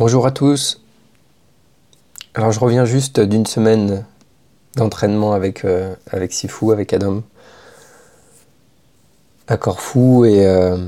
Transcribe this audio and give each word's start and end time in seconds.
Bonjour 0.00 0.26
à 0.26 0.30
tous. 0.30 0.80
Alors 2.32 2.52
je 2.52 2.58
reviens 2.58 2.86
juste 2.86 3.20
d'une 3.20 3.44
semaine 3.44 4.06
d'entraînement 4.74 5.34
avec, 5.34 5.66
euh, 5.66 5.94
avec 6.10 6.32
Sifu, 6.32 6.72
avec 6.72 6.94
Adam, 6.94 7.22
à 9.46 9.58
Corfou 9.58 10.24
et 10.24 10.46
euh, 10.46 10.78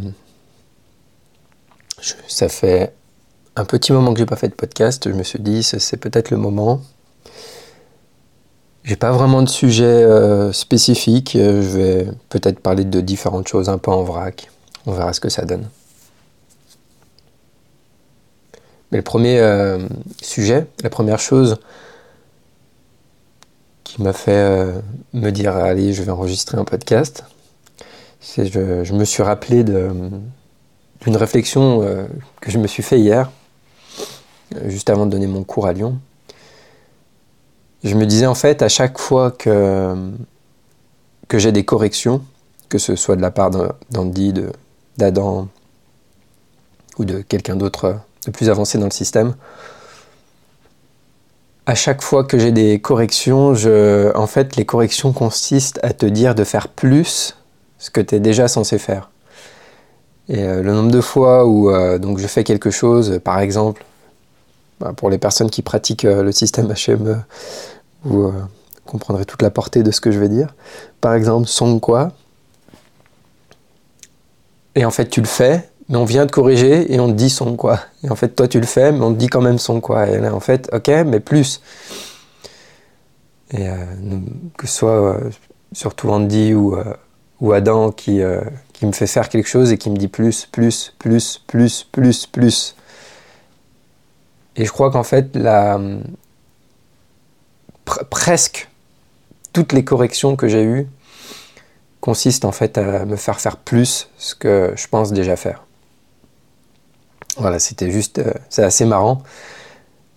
ça 2.26 2.48
fait 2.48 2.94
un 3.54 3.66
petit 3.66 3.92
moment 3.92 4.14
que 4.14 4.18
j'ai 4.18 4.24
pas 4.24 4.36
fait 4.36 4.48
de 4.48 4.54
podcast. 4.54 5.06
Je 5.06 5.14
me 5.14 5.24
suis 5.24 5.40
dit 5.40 5.62
c'est 5.62 5.98
peut-être 5.98 6.30
le 6.30 6.38
moment. 6.38 6.80
J'ai 8.82 8.96
pas 8.96 9.12
vraiment 9.12 9.42
de 9.42 9.48
sujet 9.50 9.84
euh, 9.84 10.54
spécifique. 10.54 11.32
Je 11.34 11.76
vais 11.76 12.08
peut-être 12.30 12.60
parler 12.60 12.86
de 12.86 13.02
différentes 13.02 13.46
choses 13.46 13.68
un 13.68 13.76
peu 13.76 13.90
en 13.90 14.04
vrac. 14.04 14.50
On 14.86 14.92
verra 14.92 15.12
ce 15.12 15.20
que 15.20 15.28
ça 15.28 15.44
donne. 15.44 15.68
Mais 18.92 18.98
le 18.98 19.02
premier 19.02 19.38
euh, 19.38 19.78
sujet, 20.20 20.66
la 20.82 20.90
première 20.90 21.18
chose 21.18 21.56
qui 23.84 24.02
m'a 24.02 24.12
fait 24.12 24.32
euh, 24.32 24.80
me 25.14 25.30
dire 25.30 25.56
allez, 25.56 25.94
je 25.94 26.02
vais 26.02 26.10
enregistrer 26.10 26.58
un 26.58 26.64
podcast, 26.64 27.24
c'est 28.20 28.52
je, 28.52 28.84
je 28.84 28.92
me 28.92 29.06
suis 29.06 29.22
rappelé 29.22 29.64
d'une 29.64 31.16
réflexion 31.16 31.82
euh, 31.82 32.06
que 32.42 32.50
je 32.50 32.58
me 32.58 32.66
suis 32.66 32.82
fait 32.82 33.00
hier, 33.00 33.30
juste 34.66 34.90
avant 34.90 35.06
de 35.06 35.10
donner 35.10 35.26
mon 35.26 35.42
cours 35.42 35.66
à 35.66 35.72
Lyon. 35.72 35.98
Je 37.84 37.94
me 37.94 38.04
disais 38.04 38.26
en 38.26 38.34
fait 38.34 38.60
à 38.60 38.68
chaque 38.68 38.98
fois 38.98 39.30
que 39.30 39.96
j'ai 41.32 41.50
des 41.50 41.64
corrections, 41.64 42.22
que 42.68 42.76
ce 42.76 42.94
soit 42.94 43.16
de 43.16 43.22
la 43.22 43.30
part 43.30 43.50
d'Andy, 43.90 44.34
d'Adam 44.98 45.48
ou 46.98 47.06
de 47.06 47.22
quelqu'un 47.22 47.56
d'autre 47.56 47.96
de 48.26 48.30
plus 48.30 48.50
avancé 48.50 48.78
dans 48.78 48.86
le 48.86 48.92
système. 48.92 49.34
À 51.66 51.74
chaque 51.74 52.02
fois 52.02 52.24
que 52.24 52.38
j'ai 52.38 52.52
des 52.52 52.80
corrections, 52.80 53.54
en 54.14 54.26
fait, 54.26 54.56
les 54.56 54.64
corrections 54.64 55.12
consistent 55.12 55.78
à 55.82 55.92
te 55.92 56.06
dire 56.06 56.34
de 56.34 56.44
faire 56.44 56.68
plus 56.68 57.36
ce 57.78 57.90
que 57.90 58.00
tu 58.00 58.16
es 58.16 58.20
déjà 58.20 58.48
censé 58.48 58.78
faire. 58.78 59.10
Et 60.28 60.42
euh, 60.44 60.62
le 60.62 60.72
nombre 60.72 60.90
de 60.90 61.00
fois 61.00 61.46
où 61.46 61.70
euh, 61.70 61.98
donc 61.98 62.18
je 62.18 62.26
fais 62.26 62.44
quelque 62.44 62.70
chose, 62.70 63.20
par 63.24 63.40
exemple, 63.40 63.84
bah, 64.80 64.92
pour 64.96 65.10
les 65.10 65.18
personnes 65.18 65.50
qui 65.50 65.62
pratiquent 65.62 66.04
euh, 66.04 66.22
le 66.22 66.32
système 66.32 66.72
HME, 66.72 67.16
vous 68.04 68.32
comprendrez 68.86 69.24
toute 69.24 69.42
la 69.42 69.50
portée 69.50 69.82
de 69.82 69.90
ce 69.90 70.00
que 70.00 70.10
je 70.10 70.18
vais 70.18 70.28
dire. 70.28 70.54
Par 71.00 71.14
exemple, 71.14 71.48
son 71.48 71.80
quoi. 71.80 72.12
Et 74.74 74.84
en 74.84 74.90
fait, 74.90 75.08
tu 75.08 75.20
le 75.20 75.26
fais, 75.26 75.68
mais 75.88 75.96
on 75.96 76.04
vient 76.04 76.26
de 76.26 76.30
corriger 76.30 76.92
et 76.92 77.00
on 77.00 77.08
te 77.08 77.12
dit 77.12 77.30
son 77.30 77.56
quoi. 77.56 77.80
Et 78.04 78.10
en 78.10 78.16
fait, 78.16 78.30
toi 78.30 78.48
tu 78.48 78.60
le 78.60 78.66
fais, 78.66 78.92
mais 78.92 79.00
on 79.00 79.12
te 79.12 79.18
dit 79.18 79.28
quand 79.28 79.40
même 79.40 79.58
son 79.58 79.80
quoi. 79.80 80.08
Et 80.08 80.18
là, 80.18 80.34
en 80.34 80.40
fait, 80.40 80.68
ok, 80.72 80.88
mais 81.06 81.20
plus. 81.20 81.60
Et 83.52 83.68
euh, 83.68 83.74
que 84.56 84.66
ce 84.66 84.74
soit 84.74 84.90
euh, 84.90 85.30
surtout 85.72 86.08
Andy 86.08 86.54
ou, 86.54 86.74
euh, 86.74 86.84
ou 87.40 87.52
Adam 87.52 87.90
qui, 87.92 88.20
qui 88.72 88.86
me 88.86 88.92
fait 88.92 89.06
faire 89.06 89.28
quelque 89.28 89.48
chose 89.48 89.72
et 89.72 89.78
qui 89.78 89.90
me 89.90 89.96
dit 89.96 90.08
plus, 90.08 90.46
plus, 90.46 90.94
plus, 90.98 91.42
plus, 91.46 91.84
plus, 91.84 92.26
plus. 92.26 92.76
Et 94.56 94.64
je 94.64 94.72
crois 94.72 94.90
qu'en 94.90 95.02
fait, 95.02 95.34
la, 95.36 95.80
presque 98.10 98.68
toutes 99.52 99.72
les 99.72 99.84
corrections 99.84 100.36
que 100.36 100.48
j'ai 100.48 100.62
eues 100.62 100.86
consistent 102.00 102.44
en 102.44 102.52
fait 102.52 102.78
à 102.78 103.04
me 103.04 103.16
faire 103.16 103.40
faire 103.40 103.56
plus 103.56 104.08
ce 104.18 104.34
que 104.34 104.72
je 104.76 104.88
pense 104.88 105.12
déjà 105.12 105.36
faire. 105.36 105.64
Voilà, 107.38 107.58
c'était 107.58 107.90
juste, 107.90 108.18
euh, 108.18 108.32
c'est 108.48 108.62
assez 108.62 108.84
marrant. 108.84 109.22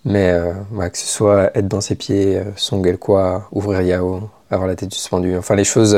Mais 0.03 0.29
euh, 0.29 0.53
que 0.89 0.97
ce 0.97 1.07
soit 1.07 1.55
être 1.57 1.67
dans 1.67 1.81
ses 1.81 1.95
pieds, 1.95 2.37
euh, 2.37 2.97
quoi, 2.97 3.47
ouvrir 3.51 3.81
Yao, 3.81 4.29
avoir 4.51 4.67
la 4.67 4.75
tête 4.75 4.93
suspendue, 4.93 5.35
enfin 5.37 5.55
les 5.55 5.63
choses 5.63 5.97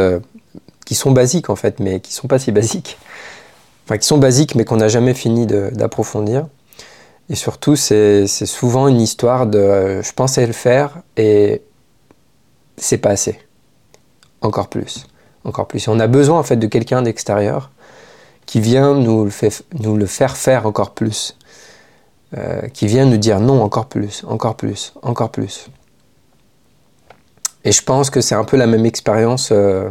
qui 0.86 0.96
sont 0.96 1.12
basiques 1.12 1.50
en 1.50 1.58
fait, 1.58 1.80
mais 1.80 2.00
qui 2.00 2.14
sont 2.14 2.28
pas 2.28 2.40
si 2.40 2.52
basiques. 2.52 2.98
Enfin, 3.86 3.98
qui 3.98 4.08
sont 4.08 4.18
basiques, 4.18 4.56
mais 4.56 4.66
qu'on 4.66 4.78
n'a 4.78 4.88
jamais 4.88 5.14
fini 5.14 5.46
d'approfondir. 5.46 6.48
Et 7.30 7.36
surtout, 7.36 7.76
c'est 7.76 8.28
souvent 8.28 8.88
une 8.88 9.02
histoire 9.02 9.48
de 9.48 10.02
je 10.02 10.14
pensais 10.14 10.48
le 10.48 10.54
faire 10.54 11.00
et 11.18 11.62
c'est 12.78 12.98
pas 12.98 13.10
assez. 13.10 13.40
Encore 14.42 14.70
plus. 14.70 15.08
Encore 15.44 15.68
plus. 15.68 15.88
Et 15.88 15.90
on 15.90 16.00
a 16.00 16.08
besoin 16.08 16.40
en 16.40 16.44
fait 16.44 16.58
de 16.58 16.68
quelqu'un 16.68 17.02
d'extérieur 17.02 17.72
qui 18.48 18.62
vient 18.62 18.96
nous 18.96 19.26
le, 19.26 19.30
fait, 19.30 19.64
nous 19.78 19.96
le 19.96 20.08
faire 20.08 20.36
faire 20.36 20.66
encore 20.66 20.92
plus, 20.92 21.38
euh, 22.36 22.62
qui 22.70 22.88
vient 22.88 23.06
nous 23.06 23.18
dire 23.18 23.40
non 23.40 23.62
encore 23.62 23.86
plus, 23.86 24.24
encore 24.26 24.56
plus, 24.56 24.94
encore 25.04 25.30
plus. 25.30 25.70
Et 27.66 27.72
je 27.72 27.84
pense 27.84 28.10
que 28.10 28.22
c'est 28.22 28.36
un 28.36 28.46
peu 28.46 28.56
la 28.56 28.66
même 28.66 28.86
expérience 28.86 29.50
euh, 29.52 29.90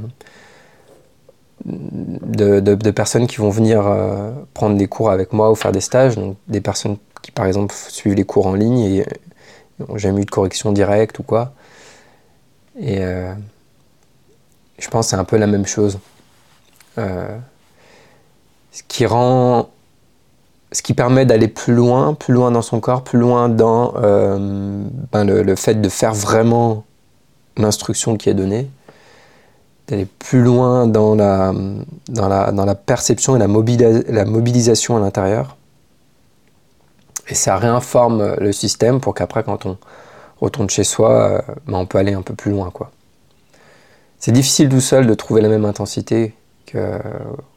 de, 1.67 2.91
personnes 2.91 3.27
qui 3.27 3.37
vont 3.37 3.50
venir 3.50 3.87
euh, 3.87 4.33
prendre 4.55 4.77
des 4.77 4.88
cours 4.88 5.11
avec 5.11 5.34
moi 5.34 5.50
ou 5.50 5.55
faire 5.55 5.73
des 5.73 5.83
stages, 5.83 6.17
donc 6.17 6.38
des 6.49 6.62
personnes 6.62 6.97
qui 7.23 7.33
par 7.33 7.44
exemple 7.44 7.75
suivent 7.75 8.15
les 8.15 8.25
cours 8.25 8.47
en 8.47 8.55
ligne 8.55 8.81
et 8.81 9.06
n'ont 9.78 9.99
jamais 9.99 10.23
eu 10.23 10.25
de 10.25 10.31
correction 10.31 10.73
directe 10.73 11.19
ou 11.19 11.23
quoi. 11.23 11.53
Et 12.78 13.00
je 14.78 14.88
pense 14.91 15.06
que 15.06 15.11
c'est 15.11 15.17
un 15.17 15.25
peu 15.25 15.37
la 15.37 15.47
même 15.47 15.67
chose 15.67 15.99
ce 18.76 18.82
qui 18.87 19.06
rend 19.06 19.70
ce 20.70 20.82
qui 20.82 20.92
permet 20.92 21.25
d'aller 21.25 21.48
plus 21.48 21.72
loin, 21.72 22.12
plus 22.12 22.34
loin 22.34 22.50
dans 22.50 22.60
son 22.60 22.78
corps, 22.78 23.03
plus 23.03 23.19
loin 23.19 23.48
dans 23.48 23.94
euh, 23.97 24.84
ben 25.12 25.25
le, 25.25 25.56
fait 25.56 25.81
de 25.81 25.88
faire 25.88 26.12
vraiment 26.12 26.84
l'instruction 27.56 28.19
qui 28.19 28.28
est 28.28 28.34
donnée, 28.34 28.69
d'aller 29.88 30.04
plus 30.04 30.42
loin 30.42 30.87
dans 30.87 31.14
la, 31.14 31.54
dans 32.10 32.28
la, 32.28 32.53
dans 32.53 32.66
la 32.66 32.75
perception 32.75 33.37
et 33.37 33.38
la, 33.38 33.47
la 33.47 34.25
mobilisation 34.26 34.98
à 34.98 35.00
l'intérieur. 35.00 35.56
Et 37.28 37.34
ça 37.34 37.56
réinforme 37.56 38.34
le 38.38 38.53
système 38.53 39.00
pour 39.00 39.14
qu'après, 39.14 39.43
quand 39.43 39.64
on 39.64 39.78
retourne 40.43 40.69
chez 40.69 40.84
soi, 40.84 41.12
euh, 41.12 41.41
ben 41.66 41.78
on 41.78 41.87
peut 41.87 41.97
aller 41.97 42.12
un 42.12 42.22
peu 42.22 42.34
plus 42.34 42.50
loin. 42.50 42.70
C'est 44.19 44.32
difficile 44.32 44.69
tout 44.69 44.81
seul 44.82 45.06
de 45.06 45.14
trouver 45.14 45.41
la 45.41 45.48
même 45.48 45.64
intensité 45.64 46.34
que 46.66 47.00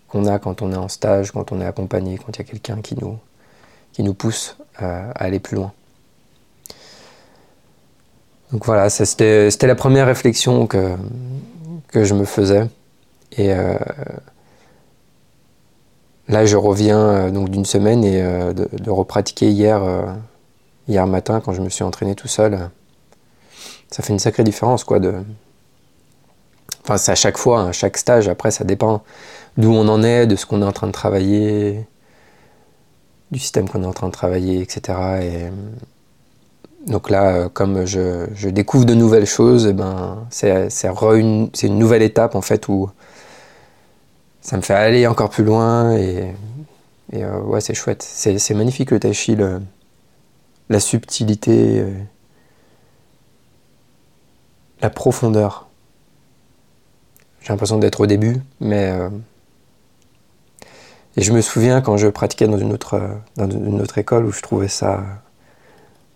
qu'on 0.10 0.26
a 0.26 0.40
quand 0.40 0.62
on 0.62 0.72
est 0.72 0.78
en 0.78 0.88
stage, 0.88 1.32
quand 1.32 1.52
on 1.52 1.62
est 1.62 1.66
accompagné, 1.66 2.18
quand 2.18 2.36
il 2.36 2.40
y 2.40 2.42
a 2.42 2.46
quelqu'un 2.46 2.82
qui 2.82 2.96
nous, 3.00 3.18
qui 3.94 4.04
nous 4.04 4.14
pousse 4.14 4.58
à, 4.78 5.12
aller 5.12 5.40
plus 5.40 5.56
loin. 5.56 5.72
Donc 8.52 8.66
voilà, 8.66 8.90
c'était 8.90 9.50
la 9.62 9.76
première 9.76 10.08
réflexion 10.08 10.66
que, 10.66 10.96
que 11.90 12.04
je 12.04 12.16
me 12.16 12.26
faisais. 12.26 12.68
Et 13.38 13.54
euh, 13.54 13.78
là, 16.28 16.46
je 16.46 16.58
reviens 16.58 17.00
euh, 17.00 17.30
donc 17.30 17.50
d'une 17.50 17.66
semaine 17.66 18.04
et 18.04 18.24
euh, 18.24 18.54
de, 18.54 18.68
de, 18.72 18.90
repratiquer 18.90 19.52
hier, 19.52 19.84
hier 20.88 21.06
matin 21.06 21.42
quand 21.42 21.54
je 21.54 21.62
me 21.62 21.70
suis 21.70 21.84
entraîné 21.84 22.16
tout 22.16 22.28
seul. 22.28 22.72
Ça 23.92 24.02
fait 24.02 24.14
une 24.14 24.20
sacrée 24.20 24.44
différence, 24.44 24.84
quoi. 24.84 25.00
De... 25.00 25.14
Enfin, 26.84 26.98
c'est 26.98 27.12
à 27.12 27.16
chaque 27.16 27.38
fois, 27.38 27.62
à 27.62 27.64
hein, 27.66 27.72
chaque 27.72 27.98
stage. 27.98 28.28
Après, 28.28 28.52
ça 28.52 28.64
dépend 28.64 29.04
d'où 29.58 29.72
on 29.72 29.88
en 29.88 30.04
est, 30.04 30.28
de 30.28 30.36
ce 30.36 30.46
qu'on 30.46 30.62
est 30.62 30.66
en 30.66 30.72
train 30.72 30.88
de 30.88 30.92
travailler, 30.92 31.86
du 33.32 33.40
système 33.40 33.70
qu'on 33.70 33.84
est 33.84 33.88
en 33.88 33.94
train 33.94 34.08
de 34.08 34.14
travailler, 34.14 34.62
etc. 34.62 34.98
Et 35.22 35.50
donc 36.88 37.10
là, 37.10 37.36
euh, 37.36 37.50
comme 37.50 37.86
je, 37.86 38.50
découvre 38.50 38.86
de 38.86 38.94
nouvelles 38.94 39.26
choses, 39.26 39.68
eh 39.68 39.74
ben, 39.74 40.26
c'est 40.30 40.70
une, 41.14 41.50
nouvelle 41.64 42.02
étape 42.02 42.36
en 42.36 42.42
fait 42.42 42.68
où 42.68 42.90
ça 44.42 44.58
me 44.58 44.62
fait 44.62 44.74
aller 44.74 45.06
encore 45.06 45.30
plus 45.30 45.44
loin 45.44 45.96
et, 45.96 46.34
euh, 47.14 47.40
ouais, 47.42 47.62
c'est 47.62 47.74
chouette. 47.74 48.04
C'est 48.04 48.54
magnifique 48.54 48.92
le 48.92 49.00
tai 49.00 49.14
chi, 49.14 49.36
la 50.70 50.80
subtilité, 50.80 51.80
euh, 51.80 51.92
la 54.82 54.90
profondeur. 54.90 55.69
J'ai 57.42 57.50
l'impression 57.50 57.78
d'être 57.78 58.02
au 58.02 58.06
début, 58.06 58.38
mais 58.60 58.94
et 61.18 61.22
je 61.22 61.34
me 61.34 61.42
souviens 61.42 61.82
quand 61.82 61.98
je 61.98 62.08
pratiquais 62.08 62.48
dans 62.48 62.58
une 62.58 62.72
autre, 62.72 63.02
dans 63.36 63.50
une 63.50 63.82
autre 63.82 63.98
école 63.98 64.26
où 64.26 64.32
je 64.32 64.42
trouvais 64.42 64.68
ça 64.68 65.04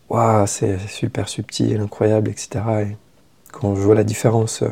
waouh, 0.09 0.45
c'est 0.47 0.79
super 0.87 1.27
subtil, 1.27 1.79
incroyable, 1.81 2.29
etc. 2.29 2.63
Et 2.81 2.97
quand 3.51 3.75
je 3.75 3.81
vois 3.81 3.95
la 3.95 4.03
différence 4.03 4.63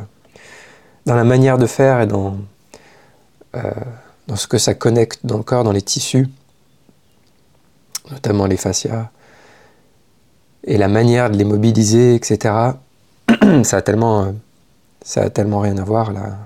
dans 1.05 1.15
la 1.15 1.23
manière 1.23 1.57
de 1.57 1.65
faire 1.65 2.01
et 2.01 2.07
dans, 2.07 2.37
dans 3.53 4.35
ce 4.35 4.47
que 4.47 4.57
ça 4.57 4.73
connecte 4.73 5.19
dans 5.25 5.37
le 5.37 5.43
corps, 5.43 5.63
dans 5.63 5.71
les 5.71 5.81
tissus, 5.81 6.29
notamment 8.11 8.45
les 8.45 8.57
fascias, 8.57 9.09
et 10.63 10.77
la 10.77 10.87
manière 10.87 11.29
de 11.29 11.37
les 11.37 11.43
mobiliser, 11.43 12.15
etc., 12.15 12.53
ça 13.63 13.77
a 13.77 13.81
tellement, 13.81 14.33
ça 15.01 15.23
a 15.23 15.29
tellement 15.29 15.59
rien 15.59 15.77
à 15.77 15.83
voir 15.83 16.11
là. 16.11 16.37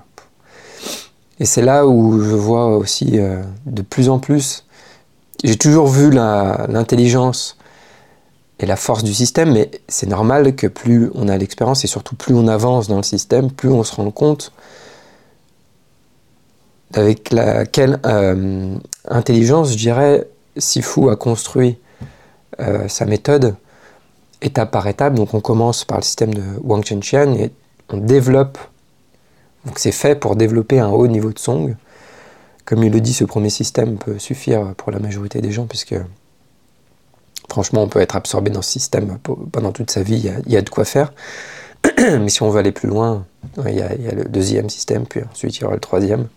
Et 1.38 1.44
c'est 1.44 1.62
là 1.62 1.86
où 1.86 2.20
je 2.22 2.34
vois 2.34 2.76
aussi 2.76 3.18
euh, 3.18 3.42
de 3.66 3.82
plus 3.82 4.08
en 4.08 4.18
plus, 4.18 4.64
j'ai 5.44 5.56
toujours 5.56 5.88
vu 5.88 6.10
l'intelligence 6.10 7.58
et 8.58 8.64
la 8.64 8.76
force 8.76 9.04
du 9.04 9.12
système, 9.12 9.52
mais 9.52 9.70
c'est 9.86 10.08
normal 10.08 10.56
que 10.56 10.66
plus 10.66 11.10
on 11.14 11.28
a 11.28 11.36
l'expérience 11.36 11.84
et 11.84 11.88
surtout 11.88 12.16
plus 12.16 12.34
on 12.34 12.48
avance 12.48 12.88
dans 12.88 12.96
le 12.96 13.02
système, 13.02 13.50
plus 13.50 13.68
on 13.68 13.84
se 13.84 13.94
rend 13.94 14.10
compte 14.10 14.52
avec 16.94 17.32
laquelle 17.32 18.00
euh, 18.06 18.76
intelligence, 19.08 19.72
je 19.72 19.76
dirais, 19.76 20.26
Sifu 20.56 21.10
a 21.10 21.16
construit 21.16 21.78
euh, 22.60 22.88
sa 22.88 23.04
méthode 23.04 23.54
étape 24.40 24.70
par 24.70 24.86
étape. 24.86 25.14
Donc 25.14 25.34
on 25.34 25.40
commence 25.40 25.84
par 25.84 25.98
le 25.98 26.02
système 26.02 26.32
de 26.32 26.42
Wang 26.62 26.82
Chenqian 26.84 27.34
et 27.34 27.50
on 27.88 27.98
développe. 27.98 28.58
Donc 29.64 29.78
c'est 29.78 29.92
fait 29.92 30.14
pour 30.14 30.36
développer 30.36 30.80
un 30.80 30.88
haut 30.88 31.06
niveau 31.06 31.32
de 31.32 31.38
song. 31.38 31.76
Comme 32.64 32.82
il 32.82 32.92
le 32.92 33.00
dit, 33.00 33.12
ce 33.12 33.24
premier 33.24 33.50
système 33.50 33.96
peut 33.96 34.18
suffire 34.18 34.74
pour 34.76 34.90
la 34.90 34.98
majorité 34.98 35.40
des 35.40 35.52
gens 35.52 35.66
puisque 35.66 35.94
franchement 37.48 37.82
on 37.82 37.88
peut 37.88 38.00
être 38.00 38.16
absorbé 38.16 38.50
dans 38.50 38.62
ce 38.62 38.70
système 38.70 39.18
pendant 39.52 39.72
toute 39.72 39.90
sa 39.90 40.02
vie. 40.02 40.30
Il 40.46 40.52
y 40.52 40.56
a, 40.56 40.62
de 40.62 40.70
quoi 40.70 40.84
faire. 40.84 41.12
Mais 41.98 42.28
si 42.28 42.42
on 42.42 42.50
veut 42.50 42.58
aller 42.58 42.72
plus 42.72 42.88
loin, 42.88 43.24
il 43.66 43.74
y, 43.74 43.82
a, 43.82 43.94
il 43.94 44.02
y 44.02 44.08
a 44.08 44.14
le 44.14 44.24
deuxième 44.24 44.68
système, 44.68 45.06
puis 45.06 45.20
ensuite 45.30 45.56
il 45.58 45.62
y 45.62 45.64
aura 45.64 45.74
le 45.74 45.80
troisième. 45.80 46.28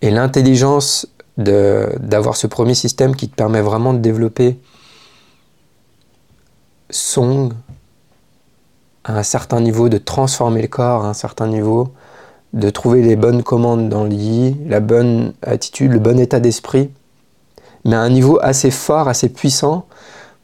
Et 0.00 0.10
l'intelligence 0.10 1.06
d'avoir 1.36 2.36
ce 2.36 2.46
premier 2.46 2.74
système 2.74 3.16
qui 3.16 3.28
te 3.28 3.34
permet 3.34 3.62
vraiment 3.62 3.94
de 3.94 3.98
développer 3.98 4.58
Song 6.90 7.54
à 9.04 9.18
un 9.18 9.22
certain 9.22 9.60
niveau, 9.60 9.88
de 9.88 9.98
transformer 9.98 10.62
le 10.62 10.68
corps 10.68 11.04
à 11.04 11.08
un 11.08 11.14
certain 11.14 11.46
niveau, 11.46 11.88
de 12.52 12.70
trouver 12.70 13.02
les 13.02 13.16
bonnes 13.16 13.42
commandes 13.42 13.88
dans 13.88 14.04
le 14.04 14.68
la 14.68 14.80
bonne 14.80 15.32
attitude, 15.42 15.92
le 15.92 15.98
bon 15.98 16.18
état 16.18 16.40
d'esprit, 16.40 16.90
mais 17.84 17.96
à 17.96 18.00
un 18.00 18.10
niveau 18.10 18.38
assez 18.42 18.70
fort, 18.70 19.08
assez 19.08 19.28
puissant, 19.28 19.86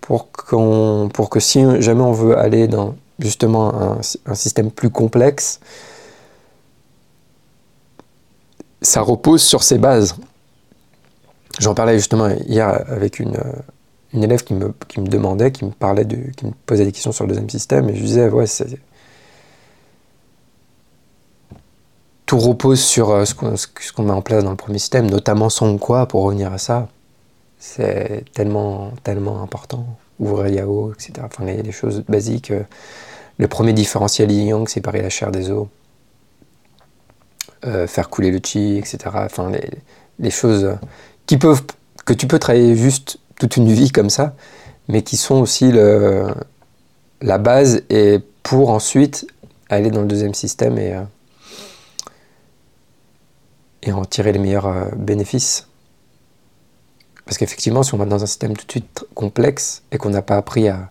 pour, 0.00 0.30
qu'on, 0.32 1.10
pour 1.12 1.28
que 1.28 1.38
si 1.38 1.62
jamais 1.80 2.02
on 2.02 2.12
veut 2.12 2.38
aller 2.38 2.66
dans 2.66 2.94
justement 3.18 3.74
un, 3.74 3.98
un 4.26 4.34
système 4.34 4.70
plus 4.70 4.90
complexe, 4.90 5.60
ça 8.80 9.02
repose 9.02 9.42
sur 9.42 9.62
ses 9.62 9.78
bases. 9.78 10.16
J'en 11.58 11.74
parlais 11.74 11.98
justement 11.98 12.28
hier 12.46 12.84
avec 12.88 13.18
une, 13.18 13.36
une 14.18 14.24
élève 14.24 14.42
qui 14.42 14.54
me, 14.54 14.74
qui 14.88 15.00
me 15.00 15.06
demandait, 15.06 15.52
qui 15.52 15.64
me 15.64 15.70
parlait, 15.70 16.04
de, 16.04 16.16
qui 16.36 16.46
me 16.46 16.52
posait 16.66 16.84
des 16.84 16.92
questions 16.92 17.12
sur 17.12 17.24
le 17.24 17.28
deuxième 17.28 17.48
système, 17.48 17.88
et 17.88 17.94
je 17.94 18.02
disais, 18.02 18.28
ouais. 18.28 18.46
Tout 22.26 22.38
repose 22.38 22.80
sur 22.80 23.10
euh, 23.10 23.24
ce 23.24 23.34
qu'on 23.34 24.02
met 24.02 24.12
en 24.12 24.20
place 24.20 24.44
dans 24.44 24.50
le 24.50 24.56
premier 24.56 24.78
système, 24.78 25.08
notamment 25.08 25.48
son 25.48 25.78
quoi, 25.78 26.06
pour 26.06 26.24
revenir 26.24 26.52
à 26.52 26.58
ça. 26.58 26.88
C'est 27.58 28.24
tellement, 28.34 28.92
tellement 29.02 29.42
important. 29.42 29.86
Ouvrir 30.18 30.48
Yao, 30.48 30.92
etc. 30.92 31.12
Enfin, 31.24 31.44
il 31.46 31.56
y 31.56 31.60
a 31.60 31.62
des 31.62 31.72
choses 31.72 32.04
basiques. 32.08 32.52
Le 33.38 33.48
premier 33.48 33.72
différentiel 33.72 34.30
yin-yang, 34.30 34.68
séparer 34.68 35.00
la 35.00 35.10
chair 35.10 35.30
des 35.30 35.50
os. 35.50 35.68
Euh, 37.64 37.86
faire 37.86 38.10
couler 38.10 38.30
le 38.30 38.40
chi, 38.44 38.76
etc. 38.76 38.98
Enfin, 39.14 39.50
les, 39.50 39.70
les 40.18 40.30
choses 40.30 40.76
qui 41.26 41.38
peuvent, 41.38 41.62
que 42.04 42.12
tu 42.12 42.26
peux 42.26 42.38
travailler 42.38 42.76
juste 42.76 43.18
toute 43.38 43.56
une 43.56 43.70
vie 43.72 43.90
comme 43.90 44.10
ça, 44.10 44.34
mais 44.88 45.02
qui 45.02 45.16
sont 45.16 45.36
aussi 45.36 45.72
la 45.72 47.38
base 47.38 47.82
et 47.90 48.20
pour 48.42 48.70
ensuite 48.70 49.26
aller 49.68 49.90
dans 49.90 50.00
le 50.00 50.06
deuxième 50.06 50.34
système 50.34 50.78
et, 50.78 50.94
euh, 50.94 51.02
en 53.92 54.04
tirer 54.04 54.32
les 54.32 54.38
meilleurs 54.38 54.66
euh, 54.66 54.90
bénéfices. 54.96 55.68
Parce 57.24 57.38
qu'effectivement, 57.38 57.82
si 57.82 57.94
on 57.94 57.98
va 57.98 58.06
dans 58.06 58.22
un 58.22 58.26
système 58.26 58.56
tout 58.56 58.66
de 58.66 58.70
suite 58.70 59.06
complexe 59.14 59.82
et 59.92 59.98
qu'on 59.98 60.10
n'a 60.10 60.22
pas 60.22 60.36
appris 60.36 60.68
à, 60.68 60.90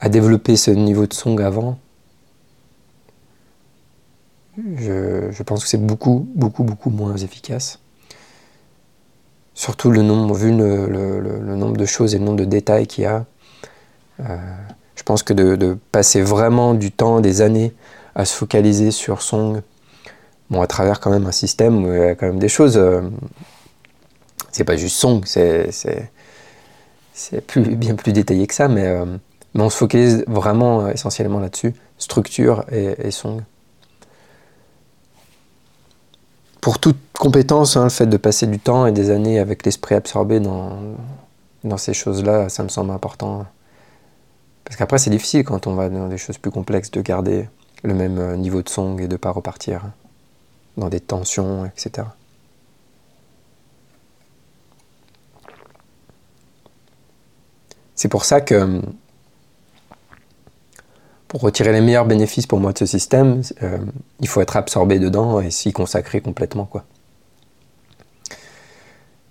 à 0.00 0.08
développer 0.08 0.56
ce 0.56 0.70
niveau 0.70 1.06
de 1.06 1.14
song 1.14 1.40
avant, 1.40 1.78
je, 4.76 5.30
je 5.30 5.42
pense 5.42 5.62
que 5.62 5.68
c'est 5.68 5.84
beaucoup, 5.84 6.28
beaucoup, 6.34 6.62
beaucoup 6.62 6.90
moins 6.90 7.16
efficace. 7.16 7.81
Surtout 9.54 9.90
le 9.90 10.02
nombre, 10.02 10.34
vu 10.34 10.50
le, 10.56 11.56
nombre 11.56 11.76
de 11.76 11.84
choses 11.84 12.14
et 12.14 12.18
le 12.18 12.24
nombre 12.24 12.38
de 12.38 12.44
détails 12.44 12.86
qu'il 12.86 13.04
y 13.04 13.06
a. 13.06 13.24
Euh, 14.20 14.36
je 14.96 15.02
pense 15.02 15.22
que 15.22 15.32
de, 15.32 15.76
passer 15.90 16.22
vraiment 16.22 16.74
du 16.74 16.90
temps, 16.90 17.20
des 17.20 17.42
années 17.42 17.72
à 18.14 18.24
se 18.24 18.34
focaliser 18.34 18.90
sur 18.90 19.22
Song, 19.22 19.62
bon, 20.50 20.62
à 20.62 20.66
travers 20.66 21.00
quand 21.00 21.10
même 21.10 21.26
un 21.26 21.32
système 21.32 21.84
où 21.84 21.92
il 21.92 21.98
y 21.98 22.02
a 22.02 22.14
quand 22.14 22.26
même 22.26 22.38
des 22.38 22.48
choses. 22.48 22.76
Euh, 22.76 23.02
c'est 24.50 24.64
pas 24.64 24.76
juste 24.76 24.96
Song, 24.96 25.22
c'est, 25.24 25.70
bien 27.56 27.94
plus 27.94 28.12
détaillé 28.12 28.46
que 28.46 28.54
ça, 28.54 28.68
mais, 28.68 28.86
euh, 28.86 29.04
on 29.54 29.68
se 29.68 29.76
focalise 29.76 30.24
vraiment 30.26 30.88
essentiellement 30.88 31.40
là-dessus, 31.40 31.74
structure 31.98 32.64
et, 32.72 32.94
et 33.06 33.10
Song. 33.10 33.42
Pour 36.62 36.78
toute 36.78 36.96
compétence, 37.18 37.76
hein, 37.76 37.84
le 37.84 37.90
fait 37.90 38.06
de 38.06 38.16
passer 38.16 38.46
du 38.46 38.60
temps 38.60 38.86
et 38.86 38.92
des 38.92 39.10
années 39.10 39.40
avec 39.40 39.66
l'esprit 39.66 39.96
absorbé 39.96 40.38
dans, 40.38 40.78
dans 41.64 41.76
ces 41.76 41.92
choses-là, 41.92 42.48
ça 42.48 42.62
me 42.62 42.68
semble 42.68 42.92
important. 42.92 43.44
Parce 44.62 44.76
qu'après, 44.76 44.98
c'est 44.98 45.10
difficile 45.10 45.42
quand 45.42 45.66
on 45.66 45.74
va 45.74 45.88
dans 45.88 46.06
des 46.06 46.18
choses 46.18 46.38
plus 46.38 46.52
complexes 46.52 46.92
de 46.92 47.00
garder 47.00 47.48
le 47.82 47.94
même 47.94 48.18
euh, 48.18 48.36
niveau 48.36 48.62
de 48.62 48.68
song 48.68 49.00
et 49.00 49.08
de 49.08 49.12
ne 49.12 49.16
pas 49.16 49.32
repartir 49.32 49.82
dans 50.76 50.88
des 50.88 51.00
tensions, 51.00 51.66
etc. 51.66 52.06
C'est 57.96 58.08
pour 58.08 58.24
ça 58.24 58.40
que 58.40 58.80
pour 61.32 61.40
retirer 61.40 61.72
les 61.72 61.80
meilleurs 61.80 62.04
bénéfices 62.04 62.46
pour 62.46 62.60
moi 62.60 62.74
de 62.74 62.78
ce 62.78 62.84
système, 62.84 63.40
euh, 63.62 63.78
il 64.20 64.28
faut 64.28 64.42
être 64.42 64.54
absorbé 64.54 64.98
dedans 64.98 65.40
et 65.40 65.50
s'y 65.50 65.72
consacrer 65.72 66.20
complètement. 66.20 66.66
Quoi. 66.66 66.84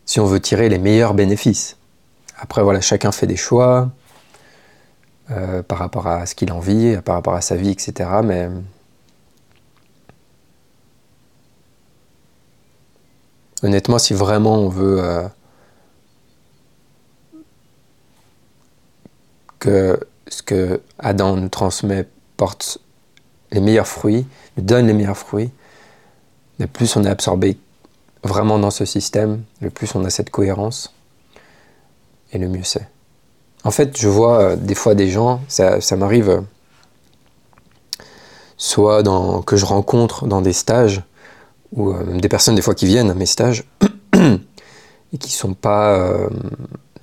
Si 0.08 0.20
on 0.20 0.25
veut 0.25 0.39
tirer 0.39 0.67
les 0.67 0.79
meilleurs 0.79 1.13
bénéfices. 1.13 1.77
Après, 2.39 2.63
voilà, 2.63 2.81
chacun 2.81 3.12
fait 3.12 3.27
des 3.27 3.36
choix 3.36 3.91
euh, 5.29 5.62
par 5.62 5.77
rapport 5.77 6.08
à 6.08 6.25
ce 6.25 6.34
qu'il 6.34 6.50
a 6.50 6.55
envie, 6.55 6.98
par 7.05 7.13
rapport 7.13 7.36
à 7.36 7.41
sa 7.41 7.55
vie, 7.55 7.70
etc. 7.70 8.10
Mais 8.24 8.50
honnêtement, 13.62 14.00
si 14.00 14.15
vraiment 14.15 14.55
on 14.55 14.70
veut 14.70 15.03
euh, 15.03 15.27
que 19.60 20.00
ce 20.32 20.42
que 20.42 20.82
Adam 20.98 21.36
nous 21.36 21.50
transmet 21.50 22.08
porte 22.38 22.80
les 23.52 23.60
meilleurs 23.60 23.88
fruits, 23.88 24.26
nous 24.58 24.64
donne 24.64 24.88
les 24.88 24.94
meilleurs 24.94 25.18
fruits, 25.18 25.52
le 26.58 26.68
plus 26.68 26.96
on 26.96 27.04
est 27.04 27.10
absorbé 27.10 27.58
vraiment 28.24 28.58
dans 28.58 28.72
ce 28.72 28.86
système, 28.86 29.44
le 29.60 29.70
plus 29.70 29.94
on 29.94 30.06
a 30.06 30.10
cette 30.10 30.30
cohérence, 30.30 30.94
et 32.32 32.38
le 32.38 32.48
mieux 32.48 32.64
c'est. 32.64 32.88
En 33.64 33.72
fait, 33.72 33.98
je 34.00 34.08
vois 34.08 34.40
euh, 34.40 34.56
des 34.56 34.74
fois 34.74 34.96
des 34.96 35.10
gens, 35.10 35.42
ça, 35.48 35.80
m'arrive 35.98 36.30
euh, 36.30 36.42
soit 38.58 39.04
dans, 39.04 39.42
que 39.42 39.58
je 39.58 39.66
rencontre 39.66 40.28
dans 40.28 40.42
des 40.42 40.54
stages, 40.54 41.04
ou 41.74 41.92
euh, 41.92 42.18
des 42.18 42.30
personnes 42.30 42.56
des 42.56 42.62
fois 42.62 42.74
qui 42.74 42.86
viennent 42.86 43.12
à 43.12 43.16
mes 43.16 43.26
stages, 43.26 43.66
et 45.14 45.18
qui 45.18 45.32
sont 45.32 45.54
pas 45.54 46.10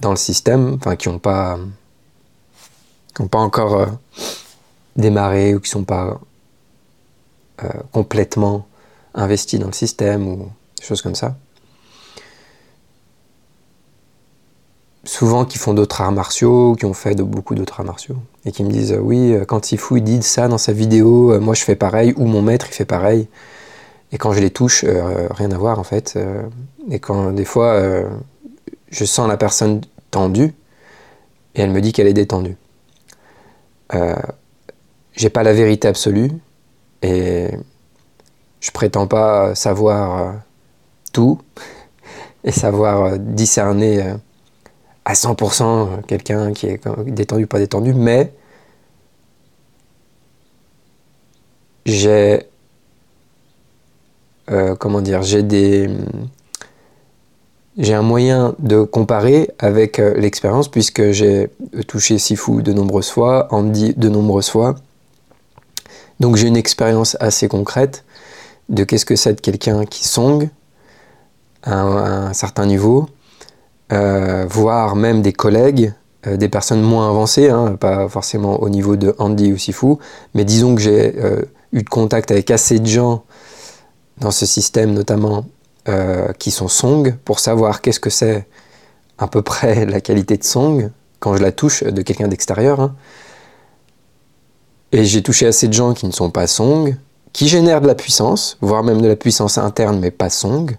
dans 0.00 0.10
le 0.10 0.16
système, 0.16 0.78
enfin 0.80 0.96
qui 0.96 1.08
n'ont 1.08 1.18
pas 1.18 1.58
qui 3.22 3.28
pas 3.28 3.38
encore 3.38 3.74
euh, 3.74 3.86
démarré 4.96 5.54
ou 5.54 5.60
qui 5.60 5.68
ne 5.68 5.80
sont 5.80 5.84
pas 5.84 6.20
euh, 7.64 7.68
complètement 7.92 8.66
investis 9.14 9.58
dans 9.58 9.66
le 9.66 9.72
système 9.72 10.28
ou 10.28 10.50
des 10.78 10.84
choses 10.84 11.02
comme 11.02 11.14
ça. 11.14 11.36
Souvent 15.04 15.44
qui 15.44 15.58
font 15.58 15.74
d'autres 15.74 16.00
arts 16.00 16.12
martiaux, 16.12 16.76
qui 16.76 16.84
ont 16.84 16.92
fait 16.92 17.16
beaucoup 17.16 17.54
d'autres 17.54 17.80
arts 17.80 17.86
martiaux, 17.86 18.16
et 18.44 18.52
qui 18.52 18.62
me 18.62 18.70
disent 18.70 18.92
euh, 18.92 19.00
oui, 19.00 19.34
quand 19.48 19.64
Sifu 19.64 19.98
il 19.98 20.04
dit 20.04 20.22
ça 20.22 20.48
dans 20.48 20.58
sa 20.58 20.72
vidéo, 20.72 21.40
moi 21.40 21.54
je 21.54 21.64
fais 21.64 21.76
pareil, 21.76 22.14
ou 22.16 22.26
mon 22.26 22.42
maître 22.42 22.66
il 22.68 22.74
fait 22.74 22.84
pareil. 22.84 23.28
Et 24.12 24.18
quand 24.18 24.32
je 24.32 24.40
les 24.40 24.50
touche, 24.50 24.84
rien 24.84 25.50
à 25.50 25.58
voir 25.58 25.78
en 25.78 25.84
fait. 25.84 26.18
et 26.90 26.98
quand 26.98 27.30
des 27.32 27.44
fois 27.44 27.78
je 28.90 29.04
sens 29.04 29.28
la 29.28 29.36
personne 29.36 29.82
tendue 30.10 30.54
et 31.54 31.60
elle 31.60 31.70
me 31.70 31.82
dit 31.82 31.92
qu'elle 31.92 32.06
est 32.06 32.14
détendue. 32.14 32.56
Euh, 33.94 34.14
j'ai 35.12 35.30
pas 35.30 35.42
la 35.42 35.52
vérité 35.52 35.88
absolue 35.88 36.30
et 37.02 37.48
je 38.60 38.70
prétends 38.70 39.06
pas 39.06 39.54
savoir 39.54 40.18
euh, 40.18 40.32
tout 41.12 41.40
et 42.44 42.52
savoir 42.52 43.04
euh, 43.04 43.16
discerner 43.18 44.14
à 45.04 45.14
100% 45.14 46.04
quelqu'un 46.06 46.52
qui 46.52 46.66
est 46.66 46.86
détendu 47.06 47.44
ou 47.44 47.46
pas 47.46 47.58
détendu, 47.58 47.94
mais 47.94 48.32
j'ai 51.86 52.46
comment 54.78 55.02
dire, 55.02 55.22
j'ai 55.22 55.42
des 55.42 55.90
j'ai 57.78 57.94
un 57.94 58.02
moyen 58.02 58.54
de 58.58 58.82
comparer 58.82 59.50
avec 59.58 59.98
l'expérience 59.98 60.68
puisque 60.68 61.12
j'ai 61.12 61.48
touché 61.86 62.18
Sifu 62.18 62.62
de 62.62 62.72
nombreuses 62.72 63.10
fois, 63.10 63.48
Andy 63.50 63.94
de 63.94 64.08
nombreuses 64.08 64.50
fois. 64.50 64.74
Donc 66.20 66.36
j'ai 66.36 66.48
une 66.48 66.56
expérience 66.56 67.16
assez 67.20 67.48
concrète 67.48 68.04
de 68.68 68.84
qu'est-ce 68.84 69.06
que 69.06 69.16
c'est 69.16 69.34
de 69.34 69.40
quelqu'un 69.40 69.84
qui 69.84 70.06
song 70.06 70.48
à 71.62 71.80
un, 71.80 72.32
certain 72.32 72.66
niveau, 72.66 73.08
euh, 73.92 74.46
voire 74.48 74.96
même 74.96 75.22
des 75.22 75.32
collègues, 75.32 75.92
euh, 76.26 76.36
des 76.36 76.48
personnes 76.48 76.82
moins 76.82 77.08
avancées, 77.08 77.50
hein, 77.50 77.76
pas 77.76 78.08
forcément 78.08 78.62
au 78.62 78.68
niveau 78.68 78.96
de 78.96 79.14
Andy 79.18 79.52
ou 79.52 79.58
Sifu, 79.58 79.96
mais 80.34 80.44
disons 80.44 80.74
que 80.74 80.80
j'ai 80.80 81.14
euh, 81.18 81.42
eu 81.72 81.82
de 81.82 81.88
contact 81.88 82.30
avec 82.30 82.50
assez 82.50 82.78
de 82.78 82.86
gens 82.86 83.24
dans 84.18 84.30
ce 84.30 84.46
système 84.46 84.92
notamment 84.92 85.46
qui 86.38 86.50
sont 86.50 86.68
song 86.68 87.16
pour 87.24 87.40
savoir 87.40 87.80
qu'est-ce 87.80 88.00
que 88.00 88.10
c'est 88.10 88.46
à 89.16 89.26
peu 89.26 89.40
près 89.40 89.86
la 89.86 90.00
qualité 90.00 90.36
de 90.36 90.44
song 90.44 90.90
quand 91.20 91.36
je 91.36 91.42
la 91.42 91.52
touche 91.52 91.82
de 91.82 92.02
quelqu'un 92.02 92.28
d'extérieur. 92.28 92.80
Hein. 92.80 92.94
Et 94.92 95.04
j'ai 95.04 95.22
touché 95.22 95.46
assez 95.46 95.68
de 95.68 95.72
gens 95.72 95.94
qui 95.94 96.06
ne 96.06 96.12
sont 96.12 96.30
pas 96.30 96.46
song, 96.46 96.96
qui 97.32 97.48
génèrent 97.48 97.80
de 97.80 97.86
la 97.86 97.94
puissance, 97.94 98.56
voire 98.60 98.82
même 98.82 99.02
de 99.02 99.08
la 99.08 99.16
puissance 99.16 99.58
interne, 99.58 99.98
mais 99.98 100.10
pas 100.10 100.30
song. 100.30 100.76